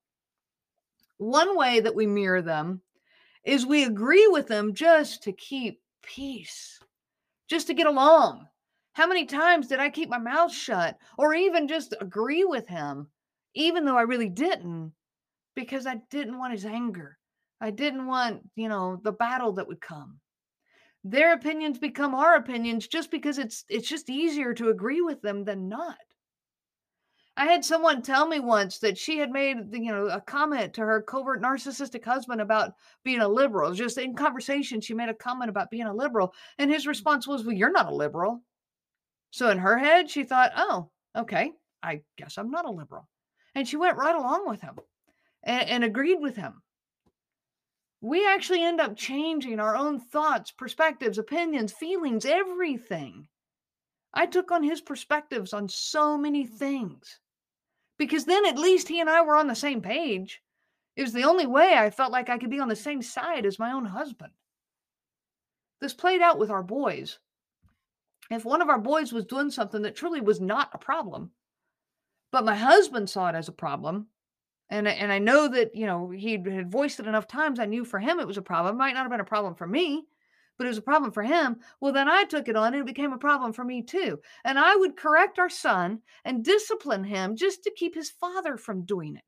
One 1.18 1.56
way 1.56 1.80
that 1.80 1.94
we 1.94 2.06
mirror 2.06 2.42
them 2.42 2.80
is 3.44 3.66
we 3.66 3.84
agree 3.84 4.26
with 4.28 4.46
them 4.46 4.74
just 4.74 5.22
to 5.24 5.32
keep 5.32 5.80
peace, 6.02 6.78
just 7.48 7.66
to 7.68 7.74
get 7.74 7.86
along. 7.86 8.46
How 8.92 9.06
many 9.06 9.24
times 9.24 9.68
did 9.68 9.80
I 9.80 9.90
keep 9.90 10.08
my 10.08 10.18
mouth 10.18 10.52
shut 10.52 10.98
or 11.16 11.34
even 11.34 11.68
just 11.68 11.94
agree 12.00 12.44
with 12.44 12.66
him, 12.66 13.08
even 13.54 13.84
though 13.84 13.96
I 13.96 14.02
really 14.02 14.28
didn't, 14.28 14.92
because 15.54 15.86
I 15.86 15.96
didn't 16.10 16.38
want 16.38 16.52
his 16.52 16.64
anger. 16.64 17.16
I 17.60 17.70
didn't 17.70 18.06
want, 18.06 18.42
you 18.56 18.68
know, 18.68 19.00
the 19.02 19.12
battle 19.12 19.52
that 19.52 19.68
would 19.68 19.80
come. 19.80 20.20
Their 21.04 21.32
opinions 21.32 21.78
become 21.78 22.14
our 22.14 22.34
opinions 22.36 22.86
just 22.86 23.10
because 23.10 23.38
it's 23.38 23.64
it's 23.68 23.88
just 23.88 24.10
easier 24.10 24.52
to 24.54 24.68
agree 24.68 25.00
with 25.00 25.22
them 25.22 25.44
than 25.44 25.68
not. 25.68 25.96
I 27.40 27.46
had 27.46 27.64
someone 27.64 28.02
tell 28.02 28.26
me 28.26 28.38
once 28.38 28.80
that 28.80 28.98
she 28.98 29.16
had 29.16 29.30
made, 29.30 29.72
you 29.72 29.90
know, 29.90 30.08
a 30.08 30.20
comment 30.20 30.74
to 30.74 30.82
her 30.82 31.00
covert 31.00 31.40
narcissistic 31.40 32.04
husband 32.04 32.42
about 32.42 32.74
being 33.02 33.20
a 33.20 33.28
liberal. 33.28 33.72
Just 33.72 33.96
in 33.96 34.14
conversation, 34.14 34.82
she 34.82 34.92
made 34.92 35.08
a 35.08 35.14
comment 35.14 35.48
about 35.48 35.70
being 35.70 35.86
a 35.86 35.94
liberal, 35.94 36.34
and 36.58 36.70
his 36.70 36.86
response 36.86 37.26
was, 37.26 37.42
"Well, 37.42 37.56
you're 37.56 37.72
not 37.72 37.90
a 37.90 37.94
liberal." 37.94 38.42
So 39.30 39.48
in 39.48 39.56
her 39.56 39.78
head, 39.78 40.10
she 40.10 40.22
thought, 40.22 40.52
"Oh, 40.54 40.90
okay, 41.16 41.54
I 41.82 42.02
guess 42.18 42.36
I'm 42.36 42.50
not 42.50 42.66
a 42.66 42.70
liberal," 42.70 43.08
and 43.54 43.66
she 43.66 43.78
went 43.78 43.96
right 43.96 44.14
along 44.14 44.46
with 44.46 44.60
him 44.60 44.78
and, 45.42 45.66
and 45.66 45.82
agreed 45.82 46.20
with 46.20 46.36
him. 46.36 46.60
We 48.02 48.26
actually 48.28 48.62
end 48.62 48.82
up 48.82 48.98
changing 48.98 49.60
our 49.60 49.76
own 49.76 49.98
thoughts, 49.98 50.50
perspectives, 50.50 51.16
opinions, 51.16 51.72
feelings, 51.72 52.26
everything. 52.26 53.28
I 54.12 54.26
took 54.26 54.50
on 54.50 54.62
his 54.62 54.82
perspectives 54.82 55.54
on 55.54 55.70
so 55.70 56.18
many 56.18 56.44
things 56.44 57.18
because 58.00 58.24
then 58.24 58.46
at 58.46 58.56
least 58.56 58.88
he 58.88 58.98
and 58.98 59.10
I 59.10 59.20
were 59.20 59.36
on 59.36 59.46
the 59.46 59.54
same 59.54 59.82
page. 59.82 60.40
It 60.96 61.02
was 61.02 61.12
the 61.12 61.24
only 61.24 61.44
way 61.44 61.74
I 61.74 61.90
felt 61.90 62.10
like 62.10 62.30
I 62.30 62.38
could 62.38 62.48
be 62.48 62.58
on 62.58 62.68
the 62.68 62.74
same 62.74 63.02
side 63.02 63.44
as 63.44 63.58
my 63.58 63.72
own 63.72 63.84
husband. 63.84 64.32
This 65.82 65.92
played 65.92 66.22
out 66.22 66.38
with 66.38 66.48
our 66.48 66.62
boys. 66.62 67.18
if 68.30 68.46
one 68.46 68.62
of 68.62 68.70
our 68.70 68.78
boys 68.78 69.12
was 69.12 69.26
doing 69.26 69.50
something 69.50 69.82
that 69.82 69.96
truly 69.96 70.22
was 70.22 70.40
not 70.40 70.70
a 70.72 70.78
problem, 70.78 71.32
but 72.32 72.46
my 72.46 72.56
husband 72.56 73.10
saw 73.10 73.28
it 73.28 73.34
as 73.34 73.48
a 73.48 73.52
problem, 73.52 74.06
and 74.70 74.88
and 74.88 75.12
I 75.12 75.18
know 75.18 75.48
that 75.48 75.74
you 75.74 75.84
know 75.84 76.08
he 76.08 76.32
had 76.38 76.72
voiced 76.72 77.00
it 77.00 77.06
enough 77.06 77.26
times. 77.26 77.60
I 77.60 77.66
knew 77.66 77.84
for 77.84 77.98
him 77.98 78.18
it 78.18 78.26
was 78.26 78.38
a 78.38 78.42
problem. 78.42 78.76
It 78.76 78.78
might 78.78 78.94
not 78.94 79.02
have 79.02 79.10
been 79.10 79.20
a 79.20 79.24
problem 79.24 79.54
for 79.54 79.66
me, 79.66 80.06
but 80.60 80.66
it 80.66 80.68
was 80.68 80.76
a 80.76 80.82
problem 80.82 81.10
for 81.10 81.22
him. 81.22 81.56
Well, 81.80 81.94
then 81.94 82.06
I 82.06 82.24
took 82.24 82.46
it 82.46 82.54
on 82.54 82.74
and 82.74 82.82
it 82.82 82.86
became 82.86 83.14
a 83.14 83.18
problem 83.18 83.54
for 83.54 83.64
me 83.64 83.80
too. 83.80 84.20
And 84.44 84.58
I 84.58 84.76
would 84.76 84.94
correct 84.94 85.38
our 85.38 85.48
son 85.48 86.00
and 86.22 86.44
discipline 86.44 87.02
him 87.02 87.34
just 87.34 87.64
to 87.64 87.72
keep 87.74 87.94
his 87.94 88.10
father 88.10 88.58
from 88.58 88.84
doing 88.84 89.16
it. 89.16 89.22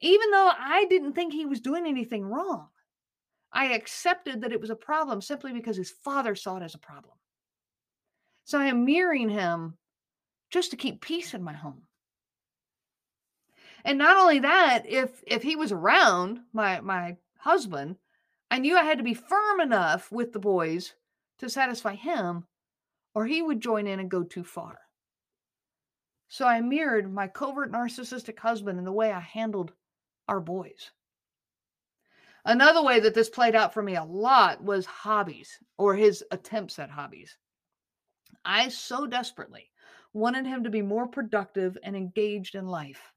Even 0.00 0.30
though 0.30 0.52
I 0.58 0.86
didn't 0.86 1.12
think 1.12 1.34
he 1.34 1.44
was 1.44 1.60
doing 1.60 1.84
anything 1.86 2.24
wrong, 2.24 2.68
I 3.52 3.74
accepted 3.74 4.40
that 4.40 4.52
it 4.52 4.60
was 4.60 4.70
a 4.70 4.74
problem 4.74 5.20
simply 5.20 5.52
because 5.52 5.76
his 5.76 5.90
father 5.90 6.34
saw 6.34 6.56
it 6.56 6.62
as 6.62 6.74
a 6.74 6.78
problem. 6.78 7.12
So 8.46 8.58
I 8.58 8.68
am 8.68 8.86
mirroring 8.86 9.28
him 9.28 9.76
just 10.48 10.70
to 10.70 10.78
keep 10.78 11.02
peace 11.02 11.34
in 11.34 11.42
my 11.42 11.52
home. 11.52 11.82
And 13.84 13.98
not 13.98 14.16
only 14.16 14.38
that, 14.38 14.84
if 14.86 15.22
if 15.26 15.42
he 15.42 15.56
was 15.56 15.72
around 15.72 16.40
my 16.54 16.80
my 16.80 17.18
husband, 17.36 17.96
I 18.50 18.58
knew 18.58 18.76
I 18.76 18.84
had 18.84 18.98
to 18.98 19.04
be 19.04 19.14
firm 19.14 19.60
enough 19.60 20.10
with 20.12 20.32
the 20.32 20.38
boys 20.38 20.94
to 21.38 21.50
satisfy 21.50 21.94
him, 21.94 22.46
or 23.14 23.26
he 23.26 23.42
would 23.42 23.60
join 23.60 23.86
in 23.86 24.00
and 24.00 24.10
go 24.10 24.22
too 24.22 24.44
far. 24.44 24.78
So 26.28 26.46
I 26.46 26.60
mirrored 26.60 27.12
my 27.12 27.28
covert 27.28 27.72
narcissistic 27.72 28.38
husband 28.38 28.78
in 28.78 28.84
the 28.84 28.92
way 28.92 29.12
I 29.12 29.20
handled 29.20 29.72
our 30.28 30.40
boys. 30.40 30.90
Another 32.44 32.82
way 32.82 33.00
that 33.00 33.14
this 33.14 33.28
played 33.28 33.56
out 33.56 33.74
for 33.74 33.82
me 33.82 33.96
a 33.96 34.04
lot 34.04 34.62
was 34.62 34.86
hobbies 34.86 35.58
or 35.78 35.94
his 35.94 36.24
attempts 36.30 36.78
at 36.78 36.90
hobbies. 36.90 37.36
I 38.44 38.68
so 38.68 39.06
desperately 39.06 39.70
wanted 40.12 40.46
him 40.46 40.62
to 40.64 40.70
be 40.70 40.82
more 40.82 41.08
productive 41.08 41.76
and 41.82 41.96
engaged 41.96 42.54
in 42.54 42.66
life. 42.66 43.12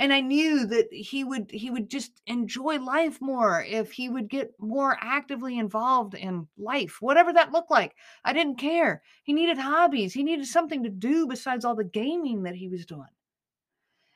And 0.00 0.14
I 0.14 0.22
knew 0.22 0.64
that 0.64 0.90
he 0.90 1.24
would 1.24 1.50
he 1.50 1.68
would 1.68 1.90
just 1.90 2.22
enjoy 2.26 2.78
life 2.78 3.20
more 3.20 3.62
if 3.62 3.92
he 3.92 4.08
would 4.08 4.30
get 4.30 4.54
more 4.58 4.96
actively 4.98 5.58
involved 5.58 6.14
in 6.14 6.48
life, 6.56 7.02
whatever 7.02 7.34
that 7.34 7.52
looked 7.52 7.70
like. 7.70 7.94
I 8.24 8.32
didn't 8.32 8.56
care. 8.56 9.02
He 9.24 9.34
needed 9.34 9.58
hobbies. 9.58 10.14
He 10.14 10.22
needed 10.22 10.46
something 10.46 10.82
to 10.84 10.88
do 10.88 11.26
besides 11.26 11.66
all 11.66 11.74
the 11.74 11.84
gaming 11.84 12.44
that 12.44 12.54
he 12.54 12.66
was 12.66 12.86
doing. 12.86 13.10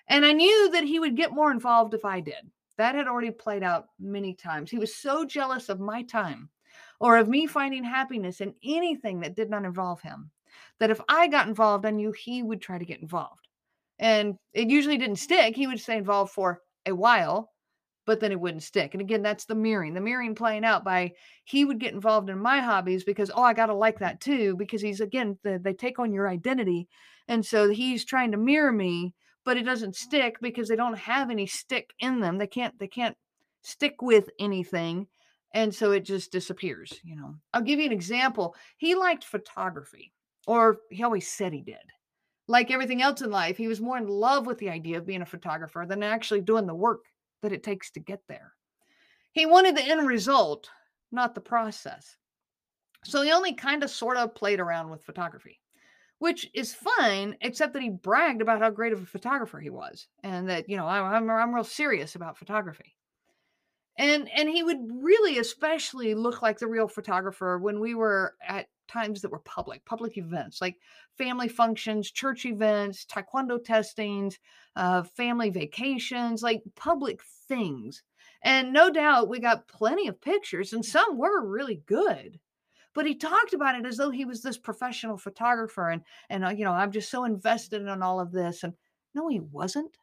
And 0.09 0.25
I 0.25 0.33
knew 0.33 0.71
that 0.71 0.85
he 0.85 0.99
would 0.99 1.19
get 1.19 1.35
more 1.35 1.51
involved 1.51 1.93
if 1.93 2.07
I 2.07 2.21
did. 2.21 2.51
That 2.79 2.95
had 2.95 3.07
already 3.07 3.31
played 3.31 3.63
out 3.63 3.89
many 4.01 4.33
times. 4.33 4.71
He 4.71 4.79
was 4.79 4.97
so 4.97 5.27
jealous 5.27 5.69
of 5.69 5.81
my 5.81 6.03
time 6.03 6.49
or 6.99 7.19
of 7.19 7.29
me 7.29 7.47
finding 7.47 7.85
happiness 7.85 8.41
in 8.41 8.55
anything 8.65 9.21
that 9.21 9.37
did 9.37 9.51
not 9.51 9.67
involve 9.67 10.01
him 10.01 10.31
that 10.81 10.91
if 10.91 11.03
I 11.11 11.29
got 11.29 11.47
involved, 11.47 11.85
I 11.85 11.91
knew 11.91 12.11
he 12.13 12.43
would 12.43 12.63
try 12.63 12.79
to 12.79 12.87
get 12.87 13.03
involved. 13.03 13.44
And 13.99 14.35
it 14.53 14.71
usually 14.71 14.99
didn't 14.99 15.17
stick. 15.17 15.55
He 15.55 15.67
would 15.67 15.81
stay 15.81 15.97
involved 15.97 16.33
for 16.33 16.61
a 16.87 16.95
while, 16.95 17.51
but 18.07 18.21
then 18.21 18.33
it 18.33 18.41
wouldn't 18.41 18.63
stick. 18.63 18.95
And 18.95 19.01
again, 19.01 19.23
that's 19.23 19.45
the 19.45 19.55
mirroring, 19.55 19.95
the 19.95 20.01
mirroring 20.01 20.35
playing 20.35 20.65
out 20.65 20.85
by 20.85 21.13
he 21.45 21.65
would 21.65 21.79
get 21.79 21.95
involved 21.95 22.29
in 22.29 22.39
my 22.39 22.61
hobbies 22.61 23.05
because, 23.05 23.31
oh, 23.35 23.43
I 23.43 23.55
got 23.55 23.67
to 23.67 23.75
like 23.75 24.01
that 24.01 24.21
too, 24.21 24.57
because 24.57 24.83
he's, 24.83 25.01
again, 25.01 25.39
the, 25.45 25.61
they 25.63 25.73
take 25.73 25.99
on 25.99 26.13
your 26.13 26.29
identity. 26.29 26.89
And 27.29 27.45
so 27.45 27.71
he's 27.71 28.05
trying 28.05 28.33
to 28.33 28.37
mirror 28.37 28.73
me, 28.73 29.15
but 29.45 29.57
it 29.57 29.63
doesn't 29.63 29.97
stick 29.97 30.37
because 30.41 30.69
they 30.69 30.77
don't 30.77 30.99
have 30.99 31.31
any 31.31 31.47
stick 31.47 31.91
in 32.01 32.21
them. 32.21 32.39
They 32.39 32.47
can't, 32.47 32.79
they 32.79 32.89
can't 32.89 33.17
stick 33.63 34.03
with 34.03 34.29
anything. 34.39 35.07
And 35.55 35.73
so 35.73 35.93
it 35.93 36.05
just 36.05 36.33
disappears, 36.33 36.93
you 37.05 37.15
know. 37.15 37.37
I'll 37.53 37.63
give 37.63 37.79
you 37.79 37.87
an 37.87 37.93
example. 37.93 38.57
He 38.77 38.97
liked 38.97 39.23
photography, 39.23 40.13
or 40.49 40.79
he 40.91 41.05
always 41.05 41.29
said 41.29 41.53
he 41.53 41.63
did 41.63 41.77
like 42.47 42.71
everything 42.71 43.03
else 43.03 43.23
in 43.23 43.31
life, 43.31 43.57
he 43.57 43.69
was 43.69 43.81
more 43.81 43.97
in 43.97 44.07
love 44.07 44.47
with 44.47 44.59
the 44.59 44.71
idea 44.71 44.99
of 44.99 45.07
being 45.07 45.23
a 45.23 45.27
photographer 45.27 45.85
than 45.89 46.03
actually 46.03 46.41
doing 46.41 46.67
the 46.67 46.75
work 46.75 47.05
that 47.43 47.53
it 47.53 47.63
takes 47.63 47.91
to 47.93 48.01
get 48.01 48.21
there. 48.29 48.53
He 49.33 49.47
wanted 49.47 49.77
the 49.77 49.85
end 49.85 50.07
result, 50.07 50.71
not 51.11 51.35
the 51.35 51.41
process. 51.41 52.17
So 53.05 53.23
he 53.23 53.33
only 53.33 53.55
kind 53.55 53.83
of 53.83 53.91
sort 53.91 54.17
of 54.17 54.35
played 54.35 54.61
around 54.61 54.91
with 54.91 55.05
photography, 55.05 55.61
which 56.19 56.49
is 56.55 56.75
fine, 56.75 57.37
except 57.41 57.73
that 57.73 57.83
he 57.83 57.91
bragged 57.91 58.41
about 58.41 58.61
how 58.61 58.71
great 58.71 58.93
of 58.93 59.03
a 59.03 59.07
photographer 59.07 59.61
he 59.61 59.71
was 59.71 60.07
and 60.23 60.49
that, 60.49 60.69
you 60.69 60.77
know, 60.77 60.87
I'm, 60.87 61.29
I'm 61.29 61.55
real 61.55 61.65
serious 61.65 62.15
about 62.15 62.39
photography. 62.39 62.95
And 63.97 64.29
and 64.35 64.49
he 64.49 64.63
would 64.63 64.79
really 64.91 65.39
especially 65.39 66.15
look 66.15 66.43
like 66.43 66.59
the 66.59 66.67
real 66.67 66.89
photographer 66.89 67.59
when 67.59 67.79
we 67.79 67.95
were 67.95 68.35
at 68.45 68.67
times 68.89 69.23
that 69.23 69.31
were 69.31 69.41
public, 69.41 69.85
public 69.85 70.17
events 70.17 70.61
like 70.61 70.77
family 71.17 71.49
functions, 71.49 72.11
church 72.11 72.45
events, 72.47 73.05
taekwondo 73.07 73.63
testings, 73.63 74.39
uh, 74.77 75.03
family 75.03 75.51
vacations, 75.51 76.43
like 76.43 76.63
public 76.77 77.21
things. 77.49 78.03
And 78.43 78.73
no 78.73 78.91
doubt 78.91 79.29
we 79.29 79.39
got 79.41 79.69
plenty 79.69 80.09
of 80.09 80.21
pictures, 80.21 80.73
and 80.73 80.85
some 80.85 81.17
were 81.17 81.47
really 81.47 81.83
good. 81.87 82.39
But 82.95 83.07
he 83.07 83.15
talked 83.15 83.55
about 83.55 83.75
it 83.75 83.87
as 83.87 83.97
though 83.97 84.11
he 84.11 84.25
was 84.25 84.43
this 84.43 84.59
professional 84.59 85.17
photographer, 85.17 85.89
and 85.89 86.03
and 86.29 86.45
uh, 86.45 86.51
you 86.51 86.65
know 86.65 86.73
I'm 86.73 86.93
just 86.93 87.11
so 87.11 87.25
invested 87.25 87.83
in 87.83 88.03
all 88.03 88.21
of 88.21 88.33
this. 88.33 88.63
And 88.63 88.75
no, 89.15 89.29
he 89.29 89.41
wasn't. 89.41 89.97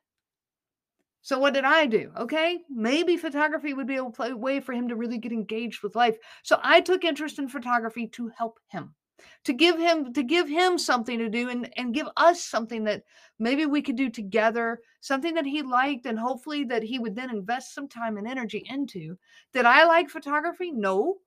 So 1.23 1.37
what 1.37 1.53
did 1.53 1.65
I 1.65 1.85
do? 1.85 2.11
Okay, 2.17 2.63
maybe 2.69 3.15
photography 3.15 3.75
would 3.75 3.85
be 3.85 3.97
a 3.97 4.35
way 4.35 4.59
for 4.59 4.73
him 4.73 4.87
to 4.87 4.95
really 4.95 5.19
get 5.19 5.31
engaged 5.31 5.83
with 5.83 5.95
life. 5.95 6.17
So 6.41 6.59
I 6.63 6.81
took 6.81 7.03
interest 7.03 7.37
in 7.37 7.47
photography 7.47 8.07
to 8.07 8.31
help 8.35 8.59
him, 8.69 8.95
to 9.43 9.53
give 9.53 9.77
him 9.77 10.13
to 10.13 10.23
give 10.23 10.49
him 10.49 10.79
something 10.79 11.19
to 11.19 11.29
do 11.29 11.49
and 11.49 11.71
and 11.77 11.93
give 11.93 12.07
us 12.17 12.43
something 12.43 12.83
that 12.85 13.03
maybe 13.37 13.67
we 13.67 13.83
could 13.83 13.95
do 13.95 14.09
together, 14.09 14.79
something 15.01 15.35
that 15.35 15.45
he 15.45 15.61
liked 15.61 16.07
and 16.07 16.17
hopefully 16.17 16.63
that 16.65 16.81
he 16.81 16.97
would 16.97 17.15
then 17.15 17.29
invest 17.29 17.75
some 17.75 17.87
time 17.87 18.17
and 18.17 18.27
energy 18.27 18.65
into. 18.67 19.15
Did 19.53 19.65
I 19.65 19.85
like 19.85 20.09
photography? 20.09 20.71
No. 20.71 21.17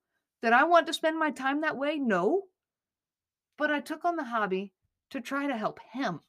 Did 0.43 0.53
I 0.53 0.65
want 0.65 0.89
to 0.89 0.93
spend 0.93 1.19
my 1.19 1.31
time 1.31 1.61
that 1.61 1.79
way? 1.79 1.99
No. 1.99 2.43
But 3.57 3.71
I 3.71 3.79
took 3.79 4.05
on 4.05 4.17
the 4.17 4.25
hobby 4.25 4.73
to 5.11 5.21
try 5.21 5.47
to 5.47 5.57
help 5.57 5.79
him 5.93 6.21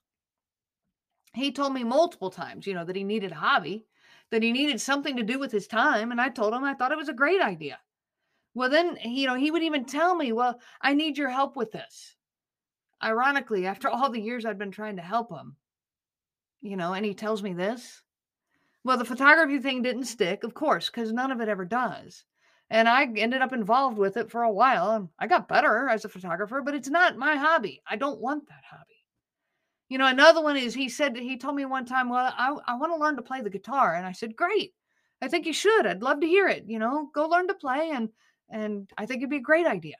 he 1.35 1.51
told 1.51 1.73
me 1.73 1.83
multiple 1.83 2.29
times, 2.29 2.67
you 2.67 2.73
know, 2.73 2.85
that 2.85 2.95
he 2.95 3.03
needed 3.03 3.31
a 3.31 3.35
hobby, 3.35 3.85
that 4.31 4.43
he 4.43 4.51
needed 4.51 4.81
something 4.81 5.17
to 5.17 5.23
do 5.23 5.39
with 5.39 5.51
his 5.51 5.67
time. 5.67 6.11
And 6.11 6.19
I 6.19 6.29
told 6.29 6.53
him 6.53 6.63
I 6.63 6.73
thought 6.73 6.91
it 6.91 6.97
was 6.97 7.09
a 7.09 7.13
great 7.13 7.41
idea. 7.41 7.79
Well, 8.53 8.69
then, 8.69 8.97
you 9.03 9.27
know, 9.27 9.35
he 9.35 9.51
would 9.51 9.63
even 9.63 9.85
tell 9.85 10.15
me, 10.15 10.31
well, 10.31 10.59
I 10.81 10.93
need 10.93 11.17
your 11.17 11.29
help 11.29 11.55
with 11.55 11.71
this. 11.71 12.15
Ironically, 13.03 13.65
after 13.65 13.89
all 13.89 14.09
the 14.09 14.21
years 14.21 14.45
I'd 14.45 14.57
been 14.57 14.71
trying 14.71 14.95
to 14.95 15.01
help 15.01 15.29
him, 15.31 15.57
you 16.61 16.77
know, 16.77 16.93
and 16.93 17.05
he 17.05 17.13
tells 17.13 17.43
me 17.43 17.53
this. 17.53 18.01
Well, 18.83 18.97
the 18.97 19.05
photography 19.05 19.59
thing 19.59 19.81
didn't 19.81 20.05
stick, 20.05 20.43
of 20.43 20.53
course, 20.53 20.89
because 20.89 21.11
none 21.11 21.31
of 21.31 21.41
it 21.41 21.49
ever 21.49 21.65
does. 21.65 22.23
And 22.69 22.87
I 22.87 23.03
ended 23.03 23.41
up 23.41 23.53
involved 23.53 23.97
with 23.97 24.17
it 24.17 24.31
for 24.31 24.43
a 24.43 24.51
while. 24.51 24.91
And 24.91 25.09
I 25.19 25.27
got 25.27 25.47
better 25.47 25.89
as 25.89 26.05
a 26.05 26.09
photographer, 26.09 26.61
but 26.61 26.75
it's 26.75 26.89
not 26.89 27.17
my 27.17 27.35
hobby. 27.35 27.81
I 27.87 27.95
don't 27.95 28.21
want 28.21 28.47
that 28.47 28.63
hobby. 28.69 28.94
You 29.89 29.97
know, 29.97 30.05
another 30.07 30.41
one 30.43 30.57
is 30.57 30.73
he 30.75 30.89
said 30.89 31.15
he 31.17 31.37
told 31.37 31.55
me 31.55 31.65
one 31.65 31.85
time, 31.85 32.09
"Well, 32.09 32.31
I 32.37 32.55
I 32.67 32.75
want 32.75 32.91
to 32.93 32.97
learn 32.97 33.15
to 33.15 33.23
play 33.23 33.41
the 33.41 33.49
guitar." 33.49 33.95
And 33.95 34.05
I 34.05 34.11
said, 34.11 34.35
"Great. 34.35 34.75
I 35.21 35.27
think 35.27 35.45
you 35.47 35.53
should. 35.53 35.87
I'd 35.87 36.03
love 36.03 36.19
to 36.21 36.27
hear 36.27 36.47
it. 36.47 36.65
You 36.67 36.77
know, 36.77 37.09
go 37.13 37.27
learn 37.27 37.47
to 37.47 37.55
play 37.55 37.89
and 37.89 38.09
and 38.49 38.91
I 38.97 39.05
think 39.07 39.19
it'd 39.21 39.29
be 39.31 39.37
a 39.37 39.41
great 39.41 39.65
idea." 39.67 39.97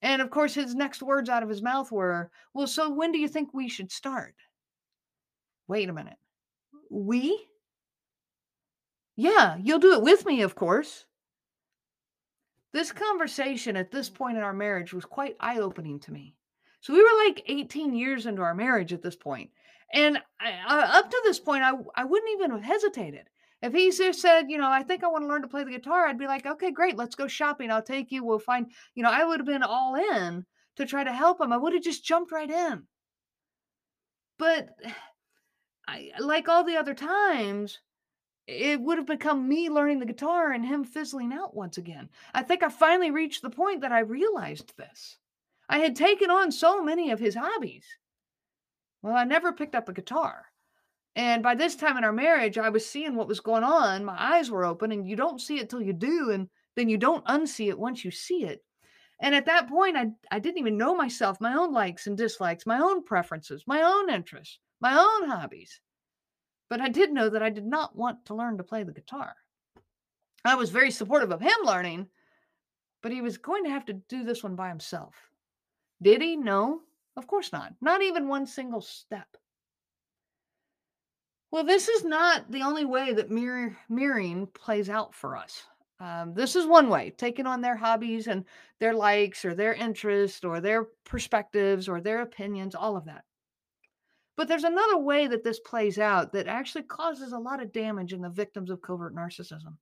And 0.00 0.22
of 0.22 0.30
course, 0.30 0.54
his 0.54 0.74
next 0.74 1.02
words 1.02 1.28
out 1.28 1.42
of 1.42 1.50
his 1.50 1.60
mouth 1.60 1.92
were, 1.92 2.30
"Well, 2.54 2.66
so 2.66 2.88
when 2.88 3.12
do 3.12 3.18
you 3.18 3.28
think 3.28 3.52
we 3.52 3.68
should 3.68 3.92
start?" 3.92 4.34
Wait 5.68 5.88
a 5.88 5.92
minute. 5.92 6.18
We? 6.90 7.48
Yeah, 9.16 9.56
you'll 9.56 9.80
do 9.80 9.94
it 9.94 10.02
with 10.02 10.24
me, 10.24 10.42
of 10.42 10.54
course. 10.54 11.06
This 12.70 12.92
conversation 12.92 13.76
at 13.76 13.90
this 13.90 14.08
point 14.08 14.36
in 14.36 14.44
our 14.44 14.52
marriage 14.52 14.94
was 14.94 15.04
quite 15.04 15.36
eye 15.40 15.58
opening 15.58 15.98
to 15.98 16.12
me. 16.12 16.36
So 16.86 16.92
we 16.92 17.02
were 17.02 17.24
like 17.26 17.42
18 17.46 17.96
years 17.96 18.26
into 18.26 18.42
our 18.42 18.54
marriage 18.54 18.92
at 18.92 19.02
this 19.02 19.16
point. 19.16 19.50
And 19.92 20.22
I, 20.38 20.52
uh, 20.68 20.98
up 20.98 21.10
to 21.10 21.20
this 21.24 21.40
point, 21.40 21.64
I, 21.64 21.72
I 21.96 22.04
wouldn't 22.04 22.30
even 22.34 22.52
have 22.52 22.62
hesitated. 22.62 23.28
If 23.60 23.72
he 23.72 23.90
just 23.90 24.20
said, 24.20 24.44
you 24.50 24.56
know, 24.56 24.70
I 24.70 24.84
think 24.84 25.02
I 25.02 25.08
want 25.08 25.24
to 25.24 25.26
learn 25.26 25.42
to 25.42 25.48
play 25.48 25.64
the 25.64 25.72
guitar, 25.72 26.06
I'd 26.06 26.16
be 26.16 26.28
like, 26.28 26.46
okay, 26.46 26.70
great, 26.70 26.96
let's 26.96 27.16
go 27.16 27.26
shopping. 27.26 27.72
I'll 27.72 27.82
take 27.82 28.12
you. 28.12 28.22
We'll 28.22 28.38
find, 28.38 28.70
you 28.94 29.02
know, 29.02 29.10
I 29.10 29.24
would 29.24 29.40
have 29.40 29.48
been 29.48 29.64
all 29.64 29.96
in 29.96 30.46
to 30.76 30.86
try 30.86 31.02
to 31.02 31.12
help 31.12 31.40
him. 31.40 31.52
I 31.52 31.56
would 31.56 31.72
have 31.72 31.82
just 31.82 32.04
jumped 32.04 32.30
right 32.30 32.48
in. 32.48 32.84
But 34.38 34.68
I, 35.88 36.12
like 36.20 36.48
all 36.48 36.62
the 36.62 36.76
other 36.76 36.94
times, 36.94 37.80
it 38.46 38.80
would 38.80 38.98
have 38.98 39.08
become 39.08 39.48
me 39.48 39.70
learning 39.70 39.98
the 39.98 40.06
guitar 40.06 40.52
and 40.52 40.64
him 40.64 40.84
fizzling 40.84 41.32
out 41.32 41.52
once 41.52 41.78
again. 41.78 42.10
I 42.32 42.44
think 42.44 42.62
I 42.62 42.68
finally 42.68 43.10
reached 43.10 43.42
the 43.42 43.50
point 43.50 43.80
that 43.80 43.90
I 43.90 44.00
realized 44.00 44.76
this. 44.76 45.18
I 45.68 45.78
had 45.78 45.96
taken 45.96 46.30
on 46.30 46.52
so 46.52 46.82
many 46.82 47.10
of 47.10 47.18
his 47.18 47.34
hobbies. 47.34 47.86
Well, 49.02 49.16
I 49.16 49.24
never 49.24 49.52
picked 49.52 49.74
up 49.74 49.88
a 49.88 49.92
guitar. 49.92 50.46
And 51.14 51.42
by 51.42 51.54
this 51.54 51.76
time 51.76 51.96
in 51.96 52.04
our 52.04 52.12
marriage, 52.12 52.58
I 52.58 52.68
was 52.68 52.84
seeing 52.84 53.14
what 53.14 53.28
was 53.28 53.40
going 53.40 53.64
on. 53.64 54.04
My 54.04 54.16
eyes 54.18 54.50
were 54.50 54.64
open, 54.64 54.92
and 54.92 55.08
you 55.08 55.16
don't 55.16 55.40
see 55.40 55.58
it 55.58 55.70
till 55.70 55.80
you 55.80 55.92
do, 55.92 56.30
and 56.30 56.48
then 56.76 56.88
you 56.88 56.98
don't 56.98 57.24
unsee 57.24 57.68
it 57.68 57.78
once 57.78 58.04
you 58.04 58.10
see 58.10 58.44
it. 58.44 58.62
And 59.20 59.34
at 59.34 59.46
that 59.46 59.68
point, 59.68 59.96
I, 59.96 60.10
I 60.30 60.38
didn't 60.38 60.58
even 60.58 60.76
know 60.76 60.94
myself, 60.94 61.40
my 61.40 61.54
own 61.54 61.72
likes 61.72 62.06
and 62.06 62.18
dislikes, 62.18 62.66
my 62.66 62.78
own 62.78 63.02
preferences, 63.02 63.64
my 63.66 63.82
own 63.82 64.10
interests, 64.10 64.58
my 64.80 64.94
own 64.94 65.30
hobbies. 65.30 65.80
But 66.68 66.82
I 66.82 66.90
did 66.90 67.12
know 67.12 67.30
that 67.30 67.42
I 67.42 67.48
did 67.48 67.64
not 67.64 67.96
want 67.96 68.26
to 68.26 68.34
learn 68.34 68.58
to 68.58 68.64
play 68.64 68.82
the 68.82 68.92
guitar. 68.92 69.34
I 70.44 70.54
was 70.54 70.70
very 70.70 70.90
supportive 70.90 71.32
of 71.32 71.40
him 71.40 71.56
learning, 71.64 72.08
but 73.02 73.12
he 73.12 73.22
was 73.22 73.38
going 73.38 73.64
to 73.64 73.70
have 73.70 73.86
to 73.86 73.94
do 73.94 74.22
this 74.24 74.42
one 74.42 74.54
by 74.54 74.68
himself. 74.68 75.14
Did 76.02 76.22
he? 76.22 76.36
No, 76.36 76.80
of 77.16 77.26
course 77.26 77.52
not. 77.52 77.74
Not 77.80 78.02
even 78.02 78.28
one 78.28 78.46
single 78.46 78.80
step. 78.80 79.28
Well, 81.50 81.64
this 81.64 81.88
is 81.88 82.04
not 82.04 82.50
the 82.50 82.62
only 82.62 82.84
way 82.84 83.12
that 83.14 83.30
mirror, 83.30 83.76
mirroring 83.88 84.46
plays 84.48 84.90
out 84.90 85.14
for 85.14 85.36
us. 85.36 85.64
Um, 85.98 86.34
this 86.34 86.56
is 86.56 86.66
one 86.66 86.90
way, 86.90 87.14
taking 87.16 87.46
on 87.46 87.62
their 87.62 87.76
hobbies 87.76 88.26
and 88.26 88.44
their 88.78 88.92
likes 88.92 89.44
or 89.44 89.54
their 89.54 89.72
interests 89.72 90.44
or 90.44 90.60
their 90.60 90.84
perspectives 91.04 91.88
or 91.88 92.00
their 92.00 92.20
opinions, 92.20 92.74
all 92.74 92.96
of 92.96 93.06
that. 93.06 93.24
But 94.36 94.48
there's 94.48 94.64
another 94.64 94.98
way 94.98 95.26
that 95.28 95.42
this 95.42 95.58
plays 95.60 95.98
out 95.98 96.32
that 96.32 96.46
actually 96.46 96.82
causes 96.82 97.32
a 97.32 97.38
lot 97.38 97.62
of 97.62 97.72
damage 97.72 98.12
in 98.12 98.20
the 98.20 98.28
victims 98.28 98.68
of 98.68 98.82
covert 98.82 99.14
narcissism. 99.14 99.76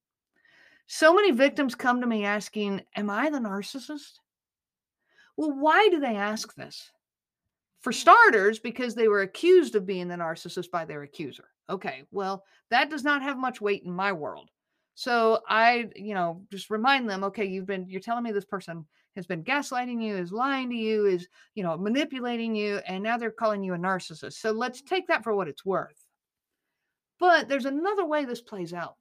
So 0.87 1.13
many 1.13 1.33
victims 1.33 1.75
come 1.75 2.01
to 2.01 2.07
me 2.07 2.25
asking, 2.25 2.83
Am 2.95 3.11
I 3.11 3.31
the 3.31 3.39
narcissist? 3.39 4.21
Well, 5.37 5.53
why 5.53 5.89
do 5.89 6.01
they 6.01 6.17
ask 6.17 6.55
this? 6.55 6.91
For 7.81 7.93
starters, 7.93 8.59
because 8.59 8.95
they 8.95 9.09
were 9.09 9.23
accused 9.23 9.75
of 9.75 9.87
being 9.87 10.09
the 10.09 10.15
narcissist 10.15 10.71
by 10.71 10.85
their 10.85 11.03
accuser. 11.03 11.49
Okay, 11.69 12.05
well, 12.11 12.45
that 12.71 12.91
does 12.91 13.05
not 13.05 13.23
have 13.23 13.37
much 13.37 13.61
weight 13.61 13.83
in 13.85 13.93
my 13.93 14.13
world. 14.13 14.51
So 14.95 15.41
I, 15.49 15.91
you 15.97 16.15
know, 16.15 16.43
just 16.51 16.71
remind 16.71 17.11
them, 17.11 17.25
okay, 17.25 17.45
you've 17.45 17.67
been, 17.67 17.89
you're 17.89 18.01
telling 18.01 18.23
me 18.23 18.33
this 18.33 18.45
person 18.45 18.87
has 19.17 19.27
been 19.27 19.45
gaslighting 19.45 20.03
you, 20.03 20.17
is 20.17 20.33
lying 20.33 20.71
to 20.71 20.77
you, 20.77 21.07
is, 21.07 21.27
you 21.55 21.63
know, 21.63 21.77
manipulating 21.77 22.55
you, 22.55 22.81
and 22.87 23.03
now 23.03 23.19
they're 23.19 23.31
calling 23.31 23.63
you 23.63 23.75
a 23.75 23.79
narcissist. 23.79 24.35
So 24.35 24.51
let's 24.53 24.83
take 24.83 25.09
that 25.09 25.25
for 25.25 25.35
what 25.35 25.49
it's 25.49 25.65
worth. 25.65 26.05
But 27.19 27.49
there's 27.49 27.65
another 27.65 28.05
way 28.05 28.25
this 28.25 28.41
plays 28.41 28.73
out. 28.73 28.97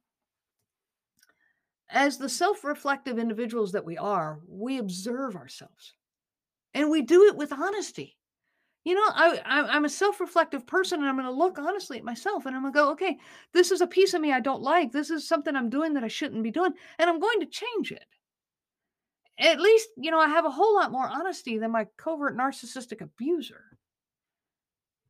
As 1.90 2.18
the 2.18 2.28
self 2.28 2.64
reflective 2.64 3.18
individuals 3.18 3.72
that 3.72 3.84
we 3.84 3.96
are, 3.98 4.40
we 4.48 4.78
observe 4.78 5.36
ourselves 5.36 5.94
and 6.74 6.90
we 6.90 7.02
do 7.02 7.24
it 7.24 7.36
with 7.36 7.52
honesty 7.52 8.16
you 8.84 8.94
know, 8.94 9.02
I, 9.06 9.40
I 9.46 9.76
am 9.76 9.86
a 9.86 9.88
self-reflective 9.88 10.66
person, 10.66 11.00
and 11.00 11.08
I'm 11.08 11.16
going 11.16 11.26
to 11.26 11.32
look 11.32 11.58
honestly 11.58 11.96
at 11.96 12.04
myself, 12.04 12.44
and 12.44 12.54
I'm 12.54 12.62
going 12.62 12.74
to 12.74 12.78
go, 12.78 12.90
okay, 12.92 13.16
this 13.54 13.70
is 13.70 13.80
a 13.80 13.86
piece 13.86 14.12
of 14.12 14.20
me 14.20 14.30
I 14.30 14.40
don't 14.40 14.62
like. 14.62 14.92
This 14.92 15.08
is 15.08 15.26
something 15.26 15.56
I'm 15.56 15.70
doing 15.70 15.94
that 15.94 16.04
I 16.04 16.08
shouldn't 16.08 16.42
be 16.42 16.50
doing, 16.50 16.72
and 16.98 17.08
I'm 17.08 17.18
going 17.18 17.40
to 17.40 17.46
change 17.46 17.92
it. 17.92 18.04
At 19.38 19.58
least, 19.58 19.88
you 19.96 20.10
know, 20.10 20.20
I 20.20 20.28
have 20.28 20.44
a 20.44 20.50
whole 20.50 20.74
lot 20.74 20.92
more 20.92 21.08
honesty 21.08 21.58
than 21.58 21.72
my 21.72 21.86
covert 21.96 22.36
narcissistic 22.36 23.00
abuser. 23.00 23.78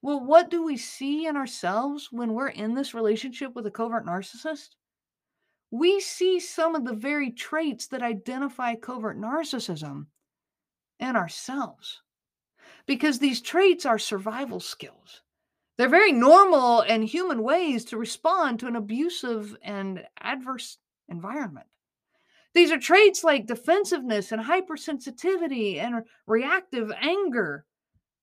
Well, 0.02 0.24
what 0.24 0.50
do 0.50 0.62
we 0.62 0.76
see 0.76 1.26
in 1.26 1.36
ourselves 1.36 2.08
when 2.12 2.32
we're 2.32 2.48
in 2.48 2.74
this 2.74 2.94
relationship 2.94 3.54
with 3.56 3.66
a 3.66 3.70
covert 3.72 4.06
narcissist? 4.06 4.68
We 5.72 5.98
see 6.00 6.38
some 6.38 6.76
of 6.76 6.84
the 6.84 6.94
very 6.94 7.32
traits 7.32 7.88
that 7.88 8.02
identify 8.02 8.76
covert 8.76 9.18
narcissism 9.18 10.06
in 11.04 11.16
ourselves 11.16 12.02
because 12.86 13.18
these 13.18 13.40
traits 13.40 13.86
are 13.86 13.98
survival 13.98 14.60
skills. 14.60 15.22
They're 15.76 15.88
very 15.88 16.12
normal 16.12 16.82
and 16.82 17.04
human 17.04 17.42
ways 17.42 17.84
to 17.86 17.98
respond 17.98 18.60
to 18.60 18.66
an 18.66 18.76
abusive 18.76 19.56
and 19.62 20.04
adverse 20.20 20.78
environment. 21.08 21.66
These 22.54 22.70
are 22.70 22.78
traits 22.78 23.24
like 23.24 23.46
defensiveness 23.46 24.30
and 24.30 24.40
hypersensitivity 24.40 25.78
and 25.78 26.04
reactive 26.26 26.92
anger. 27.00 27.64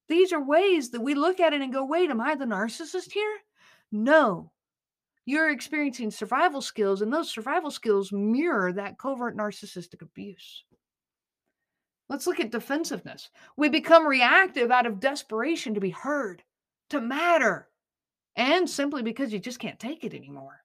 These 0.07 0.31
are 0.31 0.43
ways 0.43 0.91
that 0.91 1.01
we 1.01 1.15
look 1.15 1.39
at 1.41 1.53
it 1.53 1.61
and 1.61 1.73
go, 1.73 1.85
wait, 1.85 2.09
am 2.09 2.21
I 2.21 2.35
the 2.35 2.45
narcissist 2.45 3.11
here? 3.11 3.37
No. 3.91 4.51
You're 5.25 5.51
experiencing 5.51 6.11
survival 6.11 6.61
skills, 6.61 7.01
and 7.01 7.13
those 7.13 7.29
survival 7.29 7.71
skills 7.71 8.11
mirror 8.11 8.73
that 8.73 8.97
covert 8.97 9.37
narcissistic 9.37 10.01
abuse. 10.01 10.63
Let's 12.11 12.27
look 12.27 12.41
at 12.41 12.51
defensiveness. 12.51 13.29
We 13.55 13.69
become 13.69 14.05
reactive 14.05 14.69
out 14.69 14.85
of 14.85 14.99
desperation 14.99 15.75
to 15.75 15.79
be 15.79 15.91
heard, 15.91 16.43
to 16.89 16.99
matter, 16.99 17.69
and 18.35 18.69
simply 18.69 19.01
because 19.01 19.31
you 19.31 19.39
just 19.39 19.59
can't 19.59 19.79
take 19.79 20.03
it 20.03 20.13
anymore. 20.13 20.59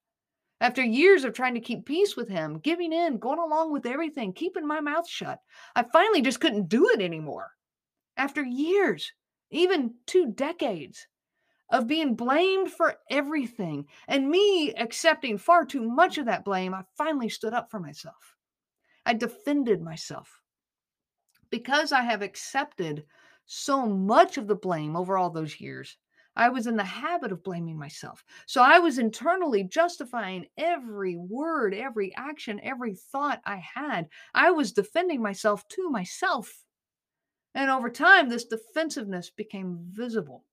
After 0.61 0.82
years 0.82 1.22
of 1.22 1.35
trying 1.35 1.54
to 1.54 1.61
keep 1.61 1.87
peace 1.87 2.16
with 2.16 2.28
him, 2.28 2.59
giving 2.59 2.92
in, 2.92 3.18
going 3.18 3.38
along 3.38 3.70
with 3.70 3.87
everything, 3.87 4.32
keeping 4.32 4.66
my 4.66 4.80
mouth 4.80 5.09
shut, 5.09 5.38
I 5.76 5.85
finally 5.85 6.20
just 6.20 6.40
couldn't 6.40 6.68
do 6.68 6.88
it 6.88 7.00
anymore. 7.00 7.52
After 8.16 8.42
years, 8.42 9.12
even 9.52 9.94
two 10.06 10.32
decades 10.32 11.06
of 11.70 11.87
being 11.87 12.16
blamed 12.16 12.72
for 12.72 12.96
everything 13.09 13.87
and 14.09 14.28
me 14.28 14.74
accepting 14.74 15.38
far 15.38 15.64
too 15.64 15.88
much 15.88 16.18
of 16.18 16.26
that 16.26 16.44
blame, 16.44 16.74
I 16.74 16.82
finally 16.98 17.28
stood 17.28 17.54
up 17.54 17.70
for 17.70 17.78
myself. 17.78 18.35
I 19.04 19.14
defended 19.14 19.80
myself 19.80 20.42
because 21.50 21.92
I 21.92 22.02
have 22.02 22.22
accepted 22.22 23.04
so 23.46 23.87
much 23.87 24.38
of 24.38 24.46
the 24.46 24.56
blame 24.56 24.96
over 24.96 25.16
all 25.16 25.30
those 25.30 25.61
years, 25.61 25.96
I 26.37 26.50
was 26.50 26.66
in 26.66 26.76
the 26.76 26.85
habit 26.85 27.32
of 27.32 27.42
blaming 27.42 27.78
myself. 27.78 28.22
So 28.46 28.62
I 28.62 28.78
was 28.78 28.98
internally 28.98 29.64
justifying 29.64 30.46
every 30.59 31.16
word, 31.16 31.74
every 31.74 32.14
action, 32.14 32.61
every 32.62 32.94
thought 32.94 33.40
I 33.46 33.56
had. 33.56 34.09
I 34.35 34.50
was 34.50 34.72
defending 34.72 35.22
myself 35.22 35.66
to 35.68 35.88
myself. 35.88 36.64
And 37.54 37.70
over 37.70 37.88
time, 37.88 38.28
this 38.28 38.44
defensiveness 38.44 39.30
became 39.30 39.78
visible. 39.90 40.44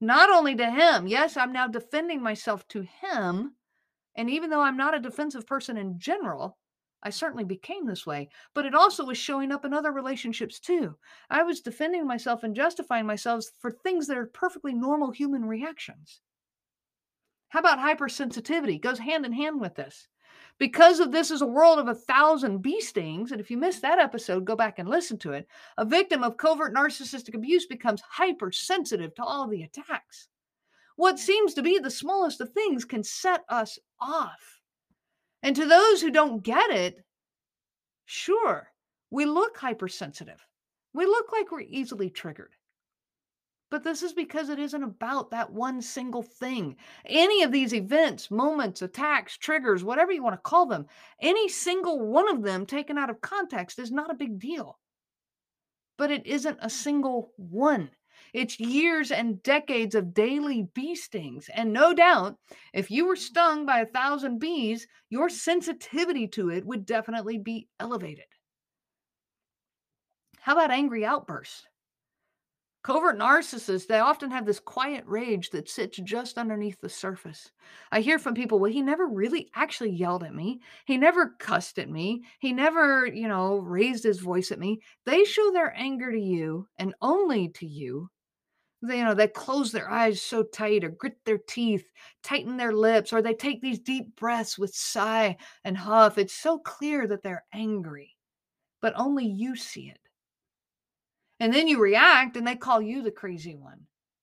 Not 0.00 0.30
only 0.30 0.56
to 0.56 0.70
him, 0.70 1.06
yes, 1.06 1.36
I'm 1.36 1.52
now 1.52 1.66
defending 1.66 2.22
myself 2.22 2.66
to 2.68 2.82
him. 2.82 3.54
And 4.16 4.30
even 4.30 4.48
though 4.48 4.62
I'm 4.62 4.76
not 4.76 4.96
a 4.96 5.00
defensive 5.00 5.46
person 5.46 5.76
in 5.76 5.98
general, 5.98 6.56
I 7.02 7.10
certainly 7.10 7.44
became 7.44 7.86
this 7.86 8.06
way, 8.06 8.28
but 8.54 8.66
it 8.66 8.74
also 8.74 9.04
was 9.04 9.18
showing 9.18 9.52
up 9.52 9.64
in 9.64 9.72
other 9.72 9.92
relationships 9.92 10.58
too. 10.58 10.96
I 11.30 11.42
was 11.42 11.60
defending 11.60 12.06
myself 12.06 12.42
and 12.42 12.56
justifying 12.56 13.06
myself 13.06 13.44
for 13.60 13.70
things 13.70 14.06
that 14.08 14.18
are 14.18 14.26
perfectly 14.26 14.74
normal 14.74 15.12
human 15.12 15.44
reactions. 15.44 16.20
How 17.50 17.60
about 17.60 17.78
hypersensitivity? 17.78 18.80
Goes 18.80 18.98
hand 18.98 19.24
in 19.24 19.32
hand 19.32 19.60
with 19.60 19.74
this. 19.74 20.08
Because 20.58 20.98
of 20.98 21.12
this 21.12 21.30
is 21.30 21.40
a 21.40 21.46
world 21.46 21.78
of 21.78 21.86
a 21.86 21.94
thousand 21.94 22.62
bee 22.62 22.80
stings, 22.80 23.30
and 23.30 23.40
if 23.40 23.50
you 23.50 23.56
missed 23.56 23.82
that 23.82 24.00
episode, 24.00 24.44
go 24.44 24.56
back 24.56 24.78
and 24.78 24.88
listen 24.88 25.16
to 25.18 25.32
it. 25.32 25.46
A 25.76 25.84
victim 25.84 26.24
of 26.24 26.36
covert 26.36 26.74
narcissistic 26.74 27.34
abuse 27.34 27.66
becomes 27.66 28.02
hypersensitive 28.02 29.14
to 29.14 29.22
all 29.22 29.46
the 29.46 29.62
attacks. 29.62 30.28
What 30.96 31.20
seems 31.20 31.54
to 31.54 31.62
be 31.62 31.78
the 31.78 31.90
smallest 31.90 32.40
of 32.40 32.52
things 32.52 32.84
can 32.84 33.04
set 33.04 33.44
us 33.48 33.78
off. 34.00 34.57
And 35.42 35.54
to 35.56 35.66
those 35.66 36.00
who 36.00 36.10
don't 36.10 36.42
get 36.42 36.70
it, 36.70 37.04
sure, 38.06 38.70
we 39.10 39.24
look 39.24 39.56
hypersensitive. 39.56 40.44
We 40.92 41.06
look 41.06 41.32
like 41.32 41.50
we're 41.50 41.60
easily 41.60 42.10
triggered. 42.10 42.54
But 43.70 43.84
this 43.84 44.02
is 44.02 44.14
because 44.14 44.48
it 44.48 44.58
isn't 44.58 44.82
about 44.82 45.30
that 45.30 45.52
one 45.52 45.82
single 45.82 46.22
thing. 46.22 46.76
Any 47.04 47.42
of 47.42 47.52
these 47.52 47.74
events, 47.74 48.30
moments, 48.30 48.80
attacks, 48.80 49.36
triggers, 49.36 49.84
whatever 49.84 50.10
you 50.10 50.22
want 50.22 50.34
to 50.34 50.50
call 50.50 50.66
them, 50.66 50.86
any 51.20 51.48
single 51.48 52.00
one 52.00 52.28
of 52.28 52.42
them 52.42 52.64
taken 52.64 52.96
out 52.96 53.10
of 53.10 53.20
context 53.20 53.78
is 53.78 53.92
not 53.92 54.10
a 54.10 54.14
big 54.14 54.38
deal. 54.38 54.78
But 55.98 56.10
it 56.10 56.26
isn't 56.26 56.58
a 56.60 56.62
hmm. 56.62 56.68
single 56.68 57.32
one. 57.36 57.90
It's 58.32 58.60
years 58.60 59.10
and 59.10 59.42
decades 59.42 59.94
of 59.94 60.14
daily 60.14 60.68
bee 60.74 60.94
stings. 60.94 61.48
And 61.54 61.72
no 61.72 61.92
doubt, 61.94 62.36
if 62.72 62.90
you 62.90 63.06
were 63.06 63.14
mm-hmm. 63.14 63.20
stung 63.20 63.66
by 63.66 63.80
a 63.80 63.86
thousand 63.86 64.38
bees, 64.38 64.86
your 65.10 65.28
sensitivity 65.28 66.28
to 66.28 66.50
it 66.50 66.64
would 66.64 66.86
definitely 66.86 67.38
be 67.38 67.68
elevated. 67.80 68.24
How 70.40 70.52
about 70.54 70.70
angry 70.70 71.04
outbursts? 71.04 71.66
Covert 72.84 73.18
narcissists, 73.18 73.86
they 73.86 73.98
often 73.98 74.30
have 74.30 74.46
this 74.46 74.60
quiet 74.60 75.04
rage 75.06 75.50
that 75.50 75.68
sits 75.68 75.98
just 75.98 76.38
underneath 76.38 76.80
the 76.80 76.88
surface. 76.88 77.50
I 77.90 78.00
hear 78.00 78.18
from 78.18 78.34
people, 78.34 78.60
well, 78.60 78.70
he 78.70 78.80
never 78.80 79.06
really 79.06 79.50
actually 79.54 79.90
yelled 79.90 80.22
at 80.22 80.34
me. 80.34 80.60
He 80.86 80.96
never 80.96 81.34
cussed 81.38 81.78
at 81.78 81.90
me. 81.90 82.22
He 82.38 82.52
never, 82.52 83.04
you 83.04 83.28
know, 83.28 83.56
raised 83.56 84.04
his 84.04 84.20
voice 84.20 84.52
at 84.52 84.60
me. 84.60 84.80
They 85.04 85.24
show 85.24 85.50
their 85.50 85.76
anger 85.76 86.10
to 86.12 86.20
you 86.20 86.68
and 86.78 86.94
only 87.02 87.48
to 87.48 87.66
you 87.66 88.08
they, 88.82 88.98
you 88.98 89.04
know, 89.04 89.14
they 89.14 89.28
close 89.28 89.72
their 89.72 89.90
eyes 89.90 90.22
so 90.22 90.42
tight 90.42 90.84
or 90.84 90.90
grit 90.90 91.16
their 91.24 91.38
teeth, 91.38 91.90
tighten 92.22 92.56
their 92.56 92.72
lips, 92.72 93.12
or 93.12 93.20
they 93.20 93.34
take 93.34 93.60
these 93.60 93.80
deep 93.80 94.14
breaths 94.16 94.58
with 94.58 94.74
sigh 94.74 95.36
and 95.64 95.76
huff. 95.76 96.16
It's 96.16 96.34
so 96.34 96.58
clear 96.58 97.06
that 97.08 97.22
they're 97.22 97.44
angry, 97.52 98.16
but 98.80 98.92
only 98.96 99.26
you 99.26 99.56
see 99.56 99.88
it. 99.88 99.98
And 101.40 101.52
then 101.52 101.66
you 101.66 101.80
react 101.80 102.36
and 102.36 102.46
they 102.46 102.56
call 102.56 102.80
you 102.80 103.02
the 103.02 103.10
crazy 103.10 103.54
one. 103.54 103.80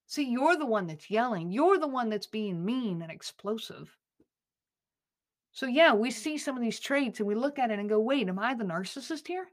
See, 0.07 0.29
you're 0.29 0.57
the 0.57 0.65
one 0.65 0.87
that's 0.87 1.09
yelling. 1.09 1.51
You're 1.51 1.77
the 1.77 1.87
one 1.87 2.09
that's 2.09 2.27
being 2.27 2.63
mean 2.63 3.01
and 3.01 3.11
explosive. 3.11 3.93
So, 5.51 5.65
yeah, 5.65 5.93
we 5.93 6.11
see 6.11 6.37
some 6.37 6.55
of 6.55 6.61
these 6.61 6.79
traits 6.79 7.19
and 7.19 7.27
we 7.27 7.35
look 7.35 7.59
at 7.59 7.71
it 7.71 7.79
and 7.79 7.89
go, 7.89 7.99
wait, 7.99 8.27
am 8.27 8.39
I 8.39 8.53
the 8.53 8.65
narcissist 8.65 9.27
here? 9.27 9.47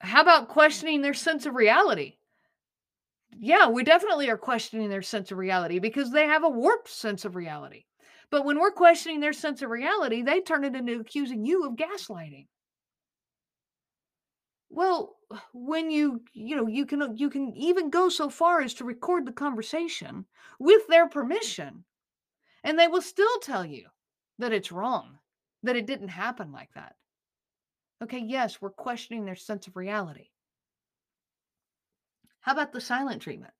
How 0.00 0.22
about 0.22 0.48
questioning 0.48 1.02
their 1.02 1.14
sense 1.14 1.46
of 1.46 1.54
reality? 1.54 2.16
Yeah, 3.38 3.68
we 3.68 3.82
definitely 3.82 4.28
are 4.30 4.38
questioning 4.38 4.88
their 4.88 5.02
sense 5.02 5.32
of 5.32 5.38
reality 5.38 5.78
because 5.78 6.12
they 6.12 6.26
have 6.26 6.44
a 6.44 6.48
warped 6.48 6.88
sense 6.88 7.24
of 7.24 7.34
reality. 7.34 7.86
But 8.30 8.44
when 8.44 8.60
we're 8.60 8.70
questioning 8.70 9.18
their 9.20 9.32
sense 9.32 9.62
of 9.62 9.70
reality, 9.70 10.22
they 10.22 10.40
turn 10.40 10.64
it 10.64 10.76
into 10.76 11.00
accusing 11.00 11.44
you 11.44 11.64
of 11.66 11.74
gaslighting. 11.74 12.46
Well, 14.70 15.18
when 15.52 15.90
you, 15.90 16.22
you 16.32 16.56
know, 16.56 16.66
you 16.66 16.86
can 16.86 17.02
uh, 17.02 17.12
you 17.14 17.28
can 17.28 17.54
even 17.56 17.90
go 17.90 18.08
so 18.08 18.30
far 18.30 18.62
as 18.62 18.72
to 18.74 18.84
record 18.84 19.26
the 19.26 19.32
conversation 19.32 20.24
with 20.58 20.86
their 20.88 21.08
permission, 21.08 21.84
and 22.64 22.78
they 22.78 22.88
will 22.88 23.02
still 23.02 23.38
tell 23.40 23.64
you 23.66 23.88
that 24.38 24.52
it's 24.52 24.72
wrong, 24.72 25.18
that 25.62 25.76
it 25.76 25.86
didn't 25.86 26.08
happen 26.08 26.52
like 26.52 26.72
that. 26.74 26.96
Okay, 28.02 28.20
yes, 28.20 28.60
we're 28.60 28.70
questioning 28.70 29.24
their 29.24 29.36
sense 29.36 29.66
of 29.66 29.76
reality. 29.76 30.30
How 32.40 32.52
about 32.52 32.72
the 32.72 32.80
silent 32.80 33.22
treatment? 33.22 33.52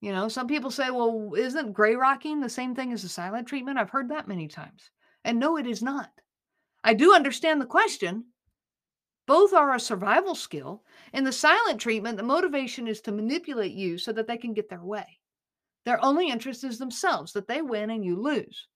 You 0.00 0.12
know, 0.12 0.28
some 0.28 0.48
people 0.48 0.70
say, 0.70 0.90
well, 0.90 1.34
isn't 1.36 1.72
gray 1.72 1.94
rocking 1.94 2.40
the 2.40 2.48
same 2.48 2.74
thing 2.74 2.92
as 2.92 3.02
the 3.02 3.08
silent 3.08 3.46
treatment? 3.46 3.78
I've 3.78 3.90
heard 3.90 4.10
that 4.10 4.26
many 4.26 4.48
times. 4.48 4.90
And 5.24 5.38
no, 5.38 5.56
it 5.56 5.66
is 5.66 5.82
not. 5.82 6.10
I 6.82 6.94
do 6.94 7.14
understand 7.14 7.60
the 7.60 7.66
question. 7.66 8.24
Both 9.26 9.52
are 9.52 9.72
a 9.72 9.78
survival 9.78 10.34
skill. 10.34 10.82
In 11.12 11.22
the 11.22 11.30
silent 11.30 11.80
treatment, 11.80 12.16
the 12.16 12.24
motivation 12.24 12.88
is 12.88 13.00
to 13.02 13.12
manipulate 13.12 13.72
you 13.72 13.96
so 13.96 14.12
that 14.12 14.26
they 14.26 14.36
can 14.36 14.52
get 14.52 14.68
their 14.68 14.82
way. 14.82 15.20
Their 15.84 16.04
only 16.04 16.28
interest 16.28 16.64
is 16.64 16.78
themselves, 16.78 17.32
that 17.32 17.46
they 17.46 17.62
win 17.62 17.90
and 17.90 18.04
you 18.04 18.20
lose. 18.20 18.66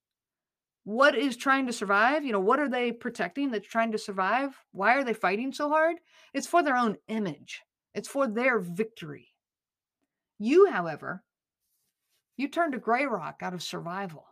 What 0.85 1.17
is 1.17 1.35
trying 1.35 1.67
to 1.67 1.73
survive? 1.73 2.23
You 2.23 2.31
know, 2.31 2.39
what 2.39 2.61
are 2.61 2.69
they 2.69 2.93
protecting 2.93 3.51
that's 3.51 3.67
trying 3.67 3.91
to 3.91 3.97
survive? 3.97 4.57
Why 4.71 4.95
are 4.95 5.03
they 5.03 5.13
fighting 5.13 5.51
so 5.51 5.67
hard? 5.67 5.97
It's 6.33 6.47
for 6.47 6.63
their 6.63 6.77
own 6.77 6.95
image, 7.09 7.61
it's 7.97 8.07
for 8.07 8.27
their 8.27 8.59
victory. 8.59 9.33
You, 10.37 10.69
however, 10.69 11.23
you 12.37 12.47
turned 12.47 12.73
to 12.73 12.77
gray 12.77 13.07
rock 13.07 13.37
out 13.41 13.55
of 13.55 13.63
survival. 13.63 14.23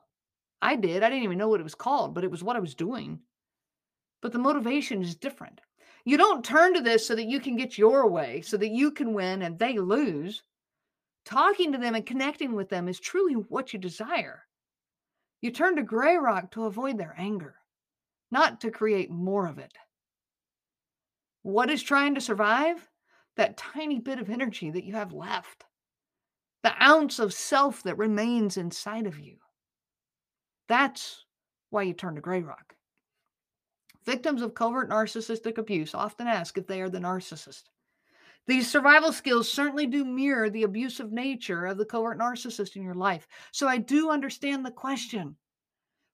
I 0.62 0.76
did. 0.76 1.02
I 1.02 1.10
didn't 1.10 1.24
even 1.24 1.40
know 1.40 1.50
what 1.50 1.62
it 1.62 1.64
was 1.64 1.74
called, 1.74 2.14
but 2.14 2.24
it 2.24 2.30
was 2.30 2.44
what 2.44 2.56
I 2.56 2.60
was 2.60 2.76
doing. 2.76 3.22
But 4.22 4.34
the 4.34 4.38
motivation 4.38 5.02
is 5.02 5.16
different. 5.16 5.62
You 6.06 6.16
don't 6.16 6.46
turn 6.46 6.76
to 6.76 6.82
this 6.82 7.08
so 7.08 7.16
that 7.16 7.26
you 7.26 7.40
can 7.40 7.56
get 7.56 7.76
your 7.76 8.08
way, 8.08 8.42
so 8.42 8.56
that 8.58 8.70
you 8.70 8.92
can 8.92 9.16
win 9.16 9.42
and 9.42 9.58
they 9.58 9.80
lose. 9.80 10.44
Talking 11.26 11.72
to 11.72 11.80
them 11.80 11.96
and 11.96 12.06
connecting 12.06 12.54
with 12.54 12.70
them 12.70 12.88
is 12.88 13.00
truly 13.00 13.34
what 13.34 13.74
you 13.74 13.80
desire. 13.80 14.44
You 15.42 15.50
turn 15.50 15.76
to 15.78 15.82
gray 15.82 16.18
rock 16.18 16.52
to 16.52 16.66
avoid 16.66 17.00
their 17.00 17.16
anger, 17.18 17.56
not 18.30 18.62
to 18.62 18.70
create 18.70 19.10
more 19.10 19.48
of 19.48 19.58
it. 19.58 19.74
What 21.42 21.72
is 21.72 21.82
trying 21.82 22.14
to 22.14 22.22
survive? 22.22 22.88
That 23.38 23.58
tiny 23.58 24.00
bit 24.00 24.20
of 24.20 24.30
energy 24.30 24.72
that 24.72 24.86
you 24.86 24.94
have 24.94 25.14
left 25.14 25.66
the 26.66 26.84
ounce 26.84 27.20
of 27.20 27.32
self 27.32 27.84
that 27.84 27.96
remains 28.00 28.58
inside 28.58 29.06
of 29.06 29.20
you. 29.20 29.38
That's 30.68 31.24
why 31.70 31.84
you 31.84 31.94
turn 31.94 32.16
to 32.16 32.22
Grey 32.22 32.42
Rock. 32.42 32.74
Victims 34.04 34.42
of 34.42 34.56
covert 34.56 34.90
narcissistic 34.90 35.60
abuse 35.60 35.94
often 35.94 36.26
ask 36.28 36.58
if 36.58 36.66
they 36.66 36.82
are 36.82 36.90
the 36.90 36.98
narcissist. 36.98 37.66
These 38.48 38.68
survival 38.68 39.14
skills 39.14 39.52
certainly 39.52 39.86
do 39.86 40.04
mirror 40.04 40.50
the 40.50 40.64
abusive 40.64 41.12
nature 41.12 41.68
of 41.68 41.78
the 41.78 41.86
covert 41.86 42.18
narcissist 42.18 42.76
in 42.76 42.82
your 42.82 42.96
life. 42.96 43.28
So 43.52 43.68
I 43.68 43.78
do 43.78 44.10
understand 44.10 44.66
the 44.66 44.72
question. 44.72 45.36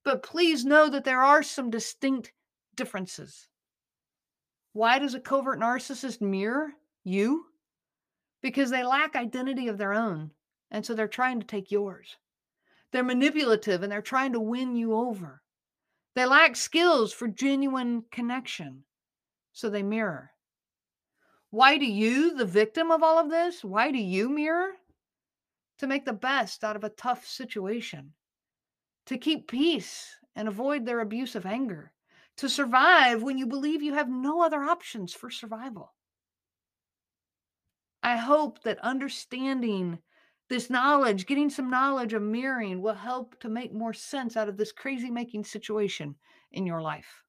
But 0.04 0.22
please 0.22 0.66
know 0.66 0.90
that 0.90 1.06
there 1.06 1.22
are 1.22 1.44
some 1.44 1.70
distinct 1.70 2.34
differences. 2.76 3.48
Why 4.74 5.00
does 5.00 5.14
a 5.14 5.20
covert 5.22 5.60
narcissist 5.62 6.20
mirror 6.20 6.74
you? 7.04 7.46
Because 8.42 8.70
they 8.70 8.84
lack 8.84 9.16
identity 9.16 9.68
of 9.68 9.78
their 9.78 9.94
own. 9.94 10.32
And 10.72 10.86
so 10.86 10.94
they're 10.94 11.08
trying 11.08 11.40
to 11.40 11.48
take 11.48 11.72
yours. 11.72 12.18
They're 12.92 13.04
manipulative 13.04 13.84
and 13.84 13.92
they're 13.92 14.02
trying 14.02 14.34
to 14.34 14.40
win 14.40 14.76
you 14.76 14.94
over. 14.94 15.42
They 16.16 16.26
lack 16.26 16.56
skills 16.56 17.14
for 17.14 17.28
genuine 17.28 18.04
connection. 18.12 18.84
So 19.54 19.70
they 19.70 19.84
mirror. 19.84 20.32
Why 21.50 21.78
do 21.78 21.86
you, 21.86 22.36
the 22.36 22.46
victim 22.46 22.92
of 22.92 23.04
all 23.04 23.20
of 23.20 23.30
this, 23.30 23.64
why 23.64 23.92
do 23.92 23.98
you 23.98 24.30
mirror? 24.30 24.72
To 25.80 25.88
make 25.88 26.06
the 26.06 26.14
best 26.14 26.64
out 26.64 26.76
of 26.76 26.84
a 26.84 26.90
tough 26.90 27.26
situation, 27.26 28.14
to 29.08 29.18
keep 29.18 29.50
peace 29.50 30.08
and 30.36 30.48
avoid 30.48 30.86
their 30.86 31.02
abusive 31.02 31.46
anger, 31.46 31.92
to 32.38 32.48
survive 32.48 33.24
when 33.24 33.38
you 33.38 33.48
believe 33.48 33.82
you 33.82 33.94
have 33.94 34.10
no 34.10 34.42
other 34.42 34.64
options 34.64 35.14
for 35.14 35.30
survival. 35.30 35.94
I 38.04 38.18
hope 38.18 38.64
that 38.64 38.80
understanding 38.80 40.00
this 40.50 40.70
knowledge, 40.70 41.28
getting 41.28 41.50
some 41.50 41.70
knowledge 41.70 42.14
of 42.14 42.22
mirroring 42.22 42.82
will 42.82 42.94
help 42.94 43.40
to 43.40 43.50
make 43.50 43.74
more 43.74 43.94
sense 43.94 44.36
out 44.36 44.50
of 44.50 44.58
this 44.58 44.72
crazy 44.72 45.10
making 45.10 45.46
situation 45.46 46.16
in 46.52 46.66
your 46.66 46.82
life. 46.82 47.24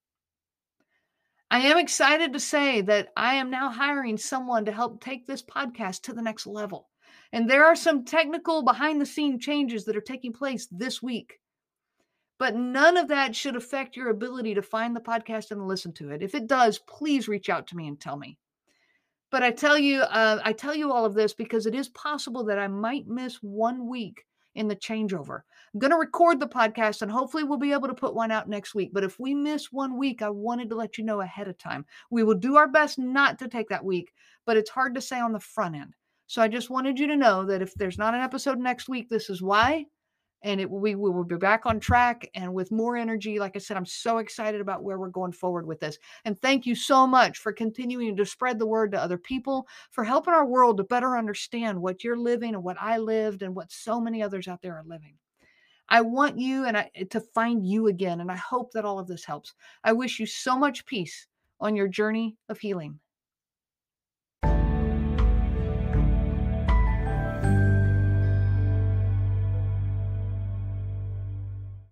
I 1.50 1.60
am 1.60 1.78
excited 1.78 2.32
to 2.32 2.40
say 2.40 2.80
that 2.80 3.10
I 3.16 3.34
am 3.34 3.50
now 3.50 3.70
hiring 3.70 4.16
someone 4.16 4.64
to 4.64 4.72
help 4.72 5.04
take 5.04 5.26
this 5.26 5.42
podcast 5.42 6.00
to 6.02 6.14
the 6.14 6.22
next 6.22 6.46
level. 6.46 6.88
And 7.30 7.48
there 7.48 7.66
are 7.66 7.76
some 7.76 8.04
technical 8.04 8.62
behind 8.62 9.00
the 9.00 9.06
scene 9.06 9.38
changes 9.38 9.84
that 9.84 9.96
are 9.96 10.00
taking 10.00 10.32
place 10.32 10.66
this 10.70 11.02
week. 11.02 11.40
But 12.38 12.56
none 12.56 12.96
of 12.96 13.08
that 13.08 13.36
should 13.36 13.54
affect 13.54 13.96
your 13.96 14.08
ability 14.08 14.54
to 14.54 14.62
find 14.62 14.96
the 14.96 15.00
podcast 15.00 15.50
and 15.50 15.68
listen 15.68 15.92
to 15.94 16.10
it. 16.10 16.22
If 16.22 16.34
it 16.34 16.46
does, 16.46 16.78
please 16.78 17.28
reach 17.28 17.48
out 17.48 17.66
to 17.68 17.76
me 17.76 17.86
and 17.86 18.00
tell 18.00 18.16
me. 18.16 18.38
But 19.32 19.42
I 19.42 19.50
tell 19.50 19.78
you, 19.78 20.02
uh, 20.02 20.40
I 20.44 20.52
tell 20.52 20.74
you 20.74 20.92
all 20.92 21.06
of 21.06 21.14
this 21.14 21.32
because 21.32 21.64
it 21.64 21.74
is 21.74 21.88
possible 21.88 22.44
that 22.44 22.58
I 22.58 22.68
might 22.68 23.08
miss 23.08 23.36
one 23.36 23.88
week 23.88 24.26
in 24.54 24.68
the 24.68 24.76
changeover. 24.76 25.40
I'm 25.72 25.80
going 25.80 25.90
to 25.90 25.96
record 25.96 26.38
the 26.38 26.46
podcast 26.46 27.00
and 27.00 27.10
hopefully 27.10 27.42
we'll 27.42 27.58
be 27.58 27.72
able 27.72 27.88
to 27.88 27.94
put 27.94 28.14
one 28.14 28.30
out 28.30 28.46
next 28.46 28.74
week. 28.74 28.90
But 28.92 29.04
if 29.04 29.18
we 29.18 29.34
miss 29.34 29.72
one 29.72 29.96
week, 29.96 30.20
I 30.20 30.28
wanted 30.28 30.68
to 30.68 30.76
let 30.76 30.98
you 30.98 31.04
know 31.04 31.22
ahead 31.22 31.48
of 31.48 31.56
time. 31.56 31.86
We 32.10 32.24
will 32.24 32.34
do 32.34 32.56
our 32.56 32.68
best 32.68 32.98
not 32.98 33.38
to 33.38 33.48
take 33.48 33.70
that 33.70 33.82
week, 33.84 34.12
but 34.44 34.58
it's 34.58 34.68
hard 34.68 34.94
to 34.96 35.00
say 35.00 35.18
on 35.18 35.32
the 35.32 35.40
front 35.40 35.76
end. 35.76 35.94
So 36.26 36.42
I 36.42 36.48
just 36.48 36.68
wanted 36.68 36.98
you 36.98 37.06
to 37.06 37.16
know 37.16 37.46
that 37.46 37.62
if 37.62 37.74
there's 37.74 37.98
not 37.98 38.14
an 38.14 38.20
episode 38.20 38.58
next 38.58 38.86
week, 38.86 39.08
this 39.08 39.30
is 39.30 39.40
why 39.40 39.86
and 40.42 40.60
it 40.60 40.70
we, 40.70 40.94
we 40.94 41.10
will 41.10 41.24
be 41.24 41.36
back 41.36 41.66
on 41.66 41.78
track 41.80 42.28
and 42.34 42.52
with 42.52 42.70
more 42.70 42.96
energy 42.96 43.38
like 43.38 43.56
i 43.56 43.58
said 43.58 43.76
i'm 43.76 43.86
so 43.86 44.18
excited 44.18 44.60
about 44.60 44.82
where 44.82 44.98
we're 44.98 45.08
going 45.08 45.32
forward 45.32 45.66
with 45.66 45.80
this 45.80 45.98
and 46.24 46.40
thank 46.40 46.66
you 46.66 46.74
so 46.74 47.06
much 47.06 47.38
for 47.38 47.52
continuing 47.52 48.16
to 48.16 48.26
spread 48.26 48.58
the 48.58 48.66
word 48.66 48.92
to 48.92 49.00
other 49.00 49.18
people 49.18 49.66
for 49.90 50.04
helping 50.04 50.34
our 50.34 50.46
world 50.46 50.76
to 50.76 50.84
better 50.84 51.16
understand 51.16 51.80
what 51.80 52.04
you're 52.04 52.16
living 52.16 52.54
and 52.54 52.62
what 52.62 52.76
i 52.80 52.98
lived 52.98 53.42
and 53.42 53.54
what 53.54 53.70
so 53.70 54.00
many 54.00 54.22
others 54.22 54.48
out 54.48 54.62
there 54.62 54.74
are 54.74 54.84
living 54.84 55.14
I 55.88 56.00
want 56.00 56.38
you 56.38 56.64
and 56.64 56.76
I, 56.78 56.90
eh, 56.94 57.04
to 57.10 57.20
find 57.20 57.66
you 57.66 57.88
again. 57.88 58.20
And 58.22 58.30
I 58.30 58.36
hope 58.36 58.72
that 58.72 58.86
all 58.86 58.98
of 58.98 59.06
this 59.06 59.26
helps. 59.26 59.52
I 59.84 59.92
wish 59.92 60.18
you 60.18 60.24
so 60.24 60.56
much 60.56 60.86
peace 60.86 61.26
on 61.60 61.76
your 61.76 61.88
journey 61.88 62.38
of 62.48 62.58
healing. 62.58 62.98